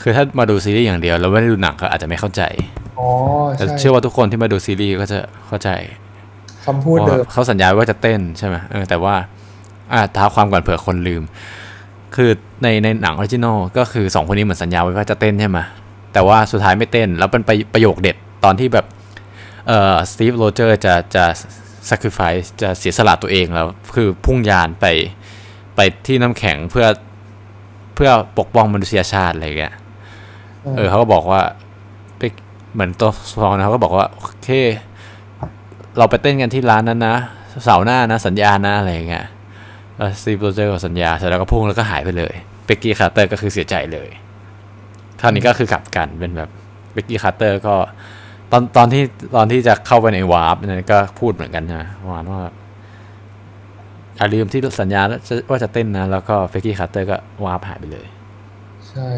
[0.00, 2.42] คือถ้ามาดูซีรีส์อย่างเดียวแล้วไม่ได้ดูหนังก็อาจจะไม่เข้าใจ
[2.98, 3.08] อ๋อ
[3.56, 5.70] แต่ใช่เชื่อว่าทุกคนที่มาดูซีรีส์ก็จะเข้าใจ
[6.66, 9.14] คำพูดเพราะเดิมว่าเขาสัญญาว่าจะเต้นใช่ไหมเออแต่ว่า
[9.92, 11.22] อ่าเท้าความก่อนเผื่อคนลืม
[12.14, 12.30] คือ
[12.62, 15.58] ในในหนัง original ก็คือสองคนนี้เหมือนสัญญาไว้ว่าจะเต้นใช่ไหม
[16.12, 18.86] แต่ว่าสุดท้ายไม่เต้น แล้วเป็นประประโยคเด็ดตอนที่แบบ
[19.68, 21.24] เอ่อสตีฟโรเจอร์จะจะ
[21.90, 23.66] sacrifice จะเสียสละตัวเองแล้ว
[23.96, 24.86] คือพุ่งยานไป
[25.76, 26.86] ไปที่น้ำแข็งเพื่อ
[27.94, 29.74] เพื่อปกป้องมนุษยชาติอะไรอย่างเงี้ย
[30.76, 31.42] เออเขาก็บอกว่า
[32.18, 32.22] ไป
[32.74, 34.48] เหมือนตัวฟองนะเขาก็บอกว่า โอเค
[35.98, 37.16] เราไปเต้นกันที่ร้านนั้นนะ
[37.64, 39.24] เสาร์หน้านะสัญญานะอะไรอย่างเงี้ย
[39.96, 44.08] แล้วสตีฟโรเจอร์ก็สัญญาเสร็จแล้วก็พุ่งแล้วก็หายไปเลยเป็กกี้คาร์เตอร์ก็คือเสียใจเลย
[45.20, 46.50] คราวนี้ก็คือกลับกันเป็นแบบ
[46.92, 47.74] เป็กกี้คาร์เตอร์ก็
[48.52, 49.02] ตอนตอนที่
[49.36, 52.40] ตอนที่จะเข้าไปใน warp นั้นก็พูดเหมือนกันนะประมาณว่า
[54.16, 55.02] อย่าลืมที่สัญญา
[55.50, 58.06] ว่าจะเต้นนะ แล้วก็เป็กกี้คาร์เตอร์ก็ warp หายไปเลย
[58.88, 59.08] ใช่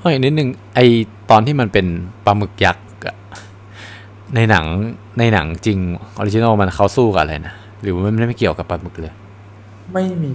[0.00, 0.80] เอ้ยนิดนึงไอ้
[1.30, 1.86] ตอนที่มันเป็น
[2.24, 3.16] ปลาหมึกยักษ์อะ
[4.34, 4.64] ในหนัง
[5.18, 5.78] ในหนังจริง
[6.18, 9.14] original มันเขาสู้กับอะไรนะ หรือว่ามันไม่เกี่ยวกับปลาหมึกเลย
[9.92, 10.32] ไม่มี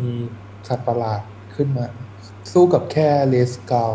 [0.68, 1.22] สัตว์ประหลาด
[1.56, 1.86] ขึ้นมา
[2.52, 3.94] สู้กับแค่เรดสกัล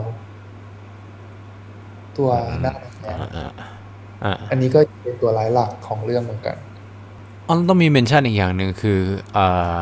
[2.16, 2.30] ตัว
[2.62, 3.50] หน้าแดงอ่าอ่า
[4.24, 6.56] อ่าอันนี้ก็เป็นตัวร้ายหลักของเรื่องเหมือนกัน
[7.46, 9.00] อ๋อแล้วต้องมี mention อีกอย่างหนึ่งคือ
[9.36, 9.80] อ่า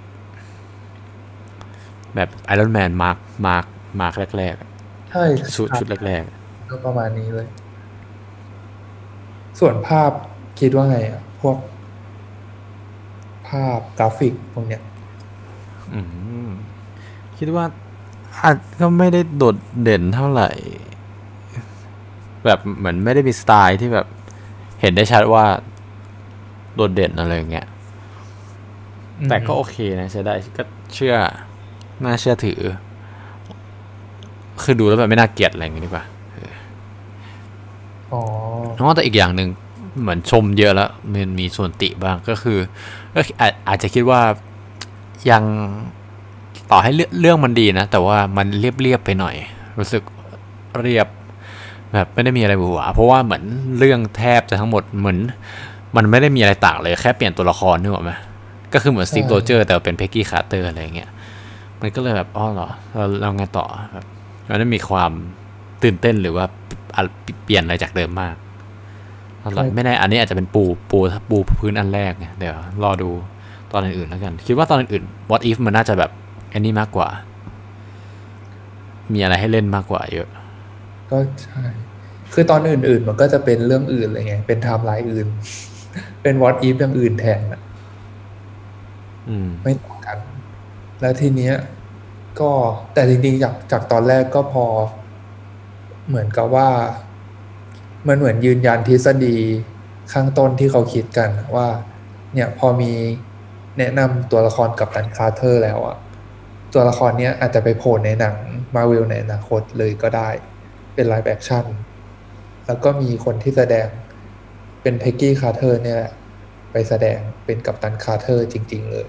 [2.15, 3.17] แบบไอรอนแมน Mark
[3.47, 3.65] Mark
[3.99, 4.69] Mark แรกๆอะ
[5.11, 5.23] ใช่
[5.55, 6.23] ชุดชุดแรก
[6.69, 7.47] ก็ประมาณนี้เลย
[9.59, 10.11] ส่วนภาพ
[10.59, 11.57] คิดว่าไงอะ พวก
[13.49, 16.07] ภาพกราฟิกพวกเนี้ยๆอืม
[17.37, 17.65] คิดว่า
[18.41, 20.49] อาจก็ไม่ได้โดดเด่นเท่าไหร่
[22.45, 24.05] แบบเหมือนไม่ได้มีสไตล์ที่แบบ
[24.81, 25.45] เห็นได้ชัดว่า
[26.75, 27.67] โดดเด่นอะไรอย่างเงี้ย
[29.29, 30.63] แต่ก็โอเคนะใช้ได้ก็
[30.93, 31.15] เชื่อ
[32.03, 32.59] น่าเชื่อถือ
[34.61, 36.05] คือดูแล้วแบบไม่น่าเกลียดอะไรอย่างงี้ดีกว่า
[38.11, 38.21] อ๋อ
[38.73, 39.49] เพราะว่าแต่อีกอย่างหนึ่ง
[40.01, 42.57] เหมือนชมเยอะแล้วมันมีส่วนติบ้างก็คือ
[43.13, 44.21] ก็อาจอาจจะคิดว่า
[45.31, 45.43] ยัง
[46.71, 49.35] ต่อให้เรื่องเรื่องมันดีนะ แต่ว่ามันเรียบๆไปหน่อย
[49.79, 50.03] รู้สึก
[50.81, 51.07] เรียบ
[51.93, 53.43] แบบไม่ได้มีอะไรหวือหวาเพราะว่าเหมือน
[53.77, 55.17] เรื่องแทบจะทั้งหมดเหมือน
[55.95, 58.11] มันไม่ได้มีอะไรต่างเลยแค่เปลี่ยนตัวละครนึกออกไหม
[58.73, 61.09] ก็คือเหมือนสตีฟใช่โรเจอร์แต่เป็นเพกกี้คาร์เตอร์อะไรอย่างเงี้ย
[61.81, 64.05] มันก็เลยแบบอ๋อเหรอเราเราไงต่อแบบ
[64.49, 65.11] มันได้มีความ
[65.83, 66.45] ตื่นเต้นหรือว่า
[66.95, 67.01] อะ
[67.45, 68.35] เปลี่ยนอะไรจากเดิมมาก
[69.39, 70.97] เอาล่ะไม่แน่อันนี้อาจจะเป็นปูปู
[71.29, 73.09] ปูพื้นอันแรกไงเดี๋ยวรอดู
[73.73, 76.11] ตอนอื่นๆแล้วกัน คิดว่าตอนอื่นๆ what if มันน่าจะแบบ
[76.55, 77.09] อันนี้มากกว่า
[79.13, 80.27] มีอะไรให้เล่นมากกว่าเยอะ
[81.11, 81.63] ก็ใช่
[82.33, 85.27] คือตอนอื่น ๆ มันก็จะเป็นเรื่องอื่นเลยไงเป็นไทม์ไลน์อื่น
[86.21, 87.61] เป็น what if อย่างอื่นแทนอะ
[89.29, 90.17] อืมไม่ต่างกัน
[91.01, 91.55] แล้วทีเนี้ย
[92.39, 92.51] ก็
[92.93, 94.65] แต่จริงๆจากจากตอนแรกก็พอ
[96.07, 96.69] เหมือนกับว่า
[98.07, 99.37] มันเหมือนยืนยันทฤษฎี
[100.13, 101.67] ข้างต้นที่เขาคิดกันว่า
[102.33, 102.91] เนี่ยพอมี
[103.77, 105.97] แนะนำตัวละครกัปตันคาร์เทอร์แล้วอะ
[106.75, 108.35] ตัวละครเนี้ยอาจจะไปโผล่ในหนัง
[108.75, 110.29] มาร์เวลในอนาคตเลยก็ได้
[110.95, 111.65] เป็น live action
[112.65, 113.87] แล้วก็มีคนที่แสดง
[114.81, 116.13] เป็นเพกกี้คาร์เทอร์เนี่ยแหละ
[116.71, 119.07] ไปแสดงเป็นกัปตันคาร์เทอร์จริง ๆ เลย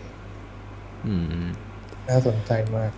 [1.06, 1.14] อื
[1.44, 1.46] ม
[2.08, 2.92] น่าสนใจมาก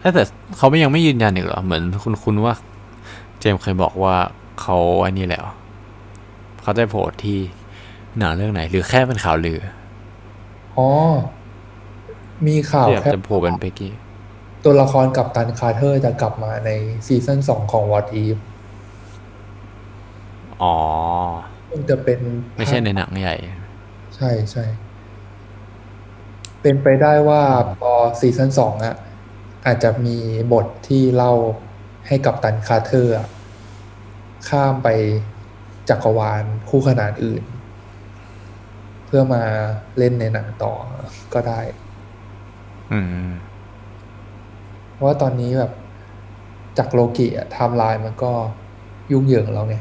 [0.00, 0.22] เอ้ยแต่
[0.56, 2.54] เขาไม่ยังไม่ยืนยันอีกเหรอ เหมือนคุณคุณว่า
[3.40, 4.16] เจมส์เคยบอกว่า
[4.60, 5.40] เขาไอ้นี่แหละ
[6.62, 7.38] เขาจะโผล่ที่
[8.18, 9.60] หนังเรื่องไหน หรือแค่เป็นข่าวลือ
[10.76, 10.88] อ๋อ
[12.46, 13.92] มีข่าวที่แบบแค่จะโผล่เป็นเป็กกี้
[14.64, 16.70] ตัวละครกัปตันคาร์เทอร์จะกลับมาใน
[17.06, 18.38] season สองของ What If
[20.62, 20.76] อ๋อ
[21.70, 22.18] ซึ่งจะเป็น
[22.56, 23.36] ไม่ใช่ในหนังใหญ่
[24.16, 24.64] ใช่ใช่
[26.62, 27.42] เป็นไปได้ว่า
[27.78, 27.90] พอ
[28.20, 28.96] season สองอะ
[29.66, 30.18] อาจจะมี
[30.52, 31.32] บทที่เล่า
[32.06, 33.28] ให้กัปตันคาร์เทอร์อะ
[34.48, 34.88] ข้ามไป
[35.88, 37.42] จักรวาลคู่ขนานอื่น
[39.06, 39.42] เพื่อมา
[39.98, 40.72] เล่นในหนังต่อ
[41.34, 41.81] ก็ได้อืม
[44.92, 45.72] เพราะว่าตอนนี้แบบ
[46.78, 48.32] จากโลกิอะไทม์ไลน์มันก็
[49.12, 49.76] ยุ่งเหยิงแล้วไง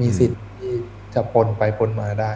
[0.00, 0.72] มีสิทธิ์ที่
[1.14, 2.32] จะปนไปปนมาได้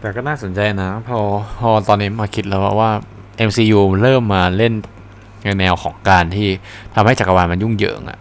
[0.00, 1.18] แต่ก็น่าสนใจนะ พอ
[1.60, 2.90] พอตอนนี้มาคิดแล้วว่า
[3.48, 4.72] MCU เริ่มมาเล่น
[5.42, 6.48] ในแนวของการที่
[6.94, 8.18] ทำให้จักรวาลมันยุ่งเหยิงอะ่ะ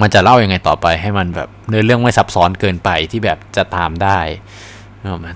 [0.00, 4.64] มันจะเล่ายังไงต่อไปให้มันแบบเนื้อเรื่องไม่ซับซ้อนเกินไปที่แบบจะตามได้นึกออกไหม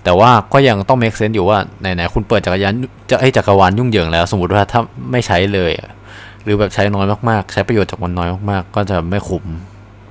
[0.05, 2.73] แต่ว่าก็ยังต้อง make sense อยู่ว่าไหนๆคุณเปิดจักรยาน
[3.11, 4.81] จะให้จักรวาลยุ่งเหยิงแล้ว สมมติว่าถ้า
[5.13, 5.91] ไม่ใช้เลยอะ
[6.43, 9.45] หรือแบบใช้น้อยมากๆ ใช้ประโยชน์จากมันน้อยมากๆ ก็จะไม่คุ้ม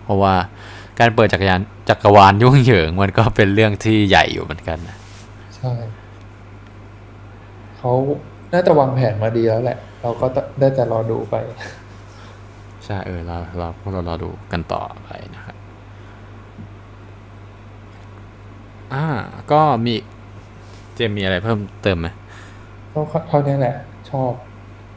[0.03, 0.33] เพราะว่า
[0.99, 4.97] การเปิดจักรยานจักรวาลยุ่งเหยิงมันก็เป็นเรื่องที่ใหญ่อยู่เหมือนกันนะ
[5.55, 5.71] ใช่
[7.77, 7.91] เขา
[8.53, 10.25] น่าจะวางแผนมาดีแล้วแหละ เราก็
[10.59, 11.35] ได้แต่รอดูไป
[12.85, 15.48] ใช่เออเราเราพวกเรารอดูกันต่อไปนะครับ
[18.93, 19.05] อ่า
[19.51, 19.93] ก็มี
[20.95, 22.07] เจมมีอะไรเพิ่มเติมไหม
[22.93, 23.75] ก็เท่านี้แหละ
[24.09, 24.31] ชอบ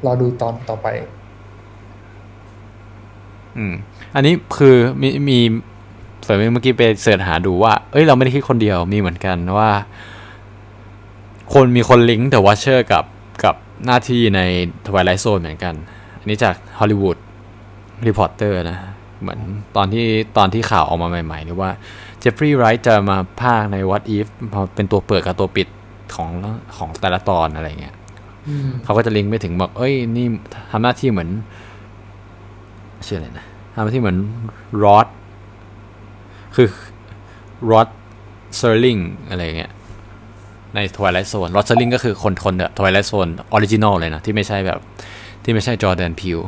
[0.07, 0.88] รอดูตอนต่อไป
[3.57, 3.74] อืม
[4.14, 5.38] อันนี้คือมีมี
[6.22, 9.70] เสริมเมื่อกี้ไปเสิร์ชหาดูว่า เอ้ย เราไม่ได้คิดคนเดียวมีเหมือนกันว่า
[11.55, 13.05] คนมีคนลิงก์ The Watcher กับ
[13.45, 13.55] กับ
[13.86, 14.40] หน้าที่ใน
[14.86, 15.74] Twilight Zone เหมือนกัน
[16.18, 17.16] อันนี้จาก Hollywood
[18.07, 18.78] Reporter นะ
[19.20, 19.40] เหมือน
[19.76, 21.70] ตอนที่ตอนที่ข่าวออกมาใหม่ ๆ หรือว่า
[22.23, 25.68] เจฟฟรีย์ไรท์จะมาภาคใน What If พอเป็นตัวเปิดกับตัวปิด
[26.14, 26.31] ของ
[26.77, 27.95] ของแต่ละตอนอะไรเงี้ย
[28.49, 30.27] อืมเขาก็จะลิงก์ไปถึงบอก เอ้ย นี่
[30.70, 31.31] ทำหน้าที่เหมือน
[33.07, 34.18] ชื่ออะไรนะทำหน้าที่เหมือน
[34.84, 35.07] Rod
[36.57, 36.68] คือ
[37.70, 37.88] Rod
[38.57, 38.99] Serling
[39.29, 39.73] อะไรเงี้ย
[40.75, 44.79] ใน Twilight Zone Rod Serling ก็คือคนคนแบบ Twilight Zone original เลยนะ ที่ไม่ใช่แบบ
[45.45, 46.38] ที่ไม่ใช่ Jordan Peele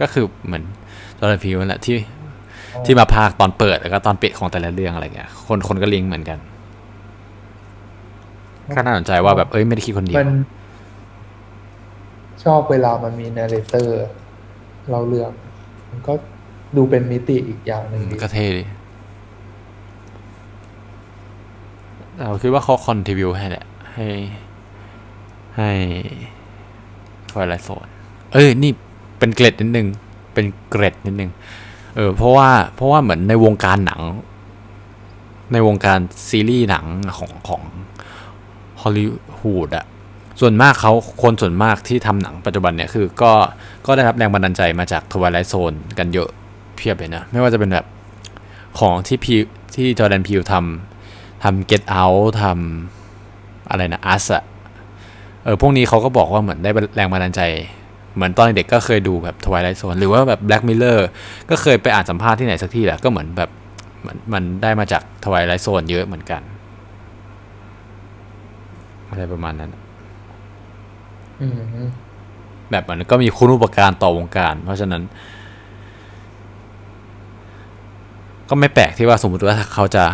[0.00, 0.64] ก็คือเหมือน
[1.18, 1.96] Jordan Peele นั่นแหละที่
[2.84, 6.38] ที่มาพากย์ตอนเปิดแล้วก็ตอนปิดของแต่ละเรื่องอะไรเงี้ย คนคนก็ลิงก์เหมือนกัน
[8.74, 10.30] ก็น่าสนใจว่าแบบเอ้ยไม่ได้คิดคนเดียวมัน
[12.44, 15.30] ชอบเวลามันมี narrator เล่าเรื่อง
[15.90, 16.12] มันก็
[16.76, 18.64] ดูเป็นมิติอีกอย่างหนึ่งดีก็เท่ดี
[22.18, 23.64] เราคิดว่าเขา contribute ให้แหละ
[23.94, 24.06] ให้
[25.56, 25.70] ให้
[27.30, 27.88] Twilight Zone
[28.32, 28.72] เอ้ย นี่
[29.18, 29.88] เป็นเกร็ดนิดนึง
[30.34, 34.00] เป็นเกร็ดนิดนึงเออเพราะว่าเพราะว่าเหมือนในวงการหนัง
[35.52, 35.98] ในวงการ
[36.28, 36.86] ซีรีส์หนัง
[37.18, 37.62] ของของ
[38.80, 39.06] ฮอลลี
[39.42, 39.86] วูดอะ
[40.40, 40.92] ส่วนมากเขา
[41.22, 43.32] คนส่วนมากที่ทำหนังปัจจุบันเนี่ยคือก็
[43.86, 46.28] ก็ได้รับแรงบันดาลใจมาจาก Twilight Zone กันเยอะ
[46.76, 47.86] เพียบเลยนะ ไม่ว่าจะเป็นแบบ
[48.78, 49.34] ของที่พี
[49.74, 54.44] ที่จอแดนพิวทำทำ Get Out ทำอะไรนะ Us อะ
[55.44, 57.42] เออพวกนี้เขาก็บอกว่าเหมือนได้แรงบันดาลใจ
[58.14, 61.00] เหมือนตอนเด็กก็เคยดูแบบทวายไลท์โซนหรือว่าแบบ Black Mirror
[61.50, 63.50] ก็เคยไปอ่านสัมภาษณ์ที่ไหนสักที่แหละก็เหมือนแบบ
[64.06, 66.42] มันมันได้มาจากทวายไลท์โซนเยอะเหมือนกัน
[69.08, 69.70] อะไรประมาณนั้น
[71.40, 71.54] อืม
[72.70, 75.02] แบบมันก็มีคุณอุปการต่อวงการ เพราะฉะนั้น
[78.48, 80.04] ก็ไม่แปลกที่ว่าสมมติว่าเขาจะ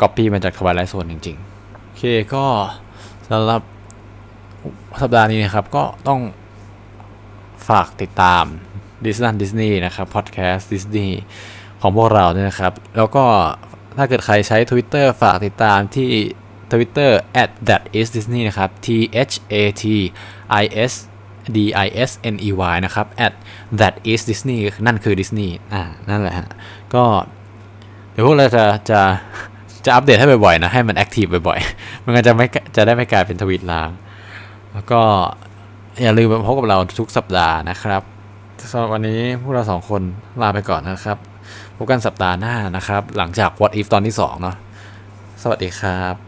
[0.00, 2.02] copy มาจาก Twilight Zone จริง ๆ โอเค
[2.34, 2.44] ก็
[3.30, 3.60] สำหรับ
[5.00, 6.20] สัปดาห์นี้นะครับ ก็ต้อง
[7.68, 8.44] ฝากติดตาม
[9.04, 11.20] ดิส n นดิสนีย์นะครับพอดแคสต์ดิสนีย์
[11.80, 13.24] ของพวกเราเนี่ยนะครับ แล้วก็
[13.96, 16.10] ถ้าเกิดใครใช้ Twitter ฝากติดตามที่
[16.72, 17.12] Twitter
[17.42, 18.88] at That is Disney นะครับ T
[19.30, 19.84] H A T
[20.62, 20.92] I S
[21.56, 23.34] D I S N E Y นะครับ at
[23.80, 26.48] that is Disney นั่นคือดิสนีย์อ่านั่นแหละฮะ
[26.94, 27.04] ก็
[28.12, 29.00] เดี๋ยวพวกเราจะจะ
[29.84, 32.46] จะอัปเดตให้บ่อยๆนะ ให้มันแอคทีฟบ่อยๆ มันก็จะไม่
[32.76, 33.90] จะได้ไม่กลายเป็นทวีตล้าง
[34.72, 35.00] แล้วก็
[36.02, 38.02] อย่าลืมมาพบกับเราทุกสัปดาห์นะครับ
[38.70, 40.02] สำหรับวันนี้พวกเราสองคน
[40.42, 41.18] ลาไปก่อนนะครับ
[41.76, 44.56] พบกันสัปดาห์หน้านะครับ หลังจาก What If ตอนที่2เนาะ
[45.42, 46.24] สวัสดีครับ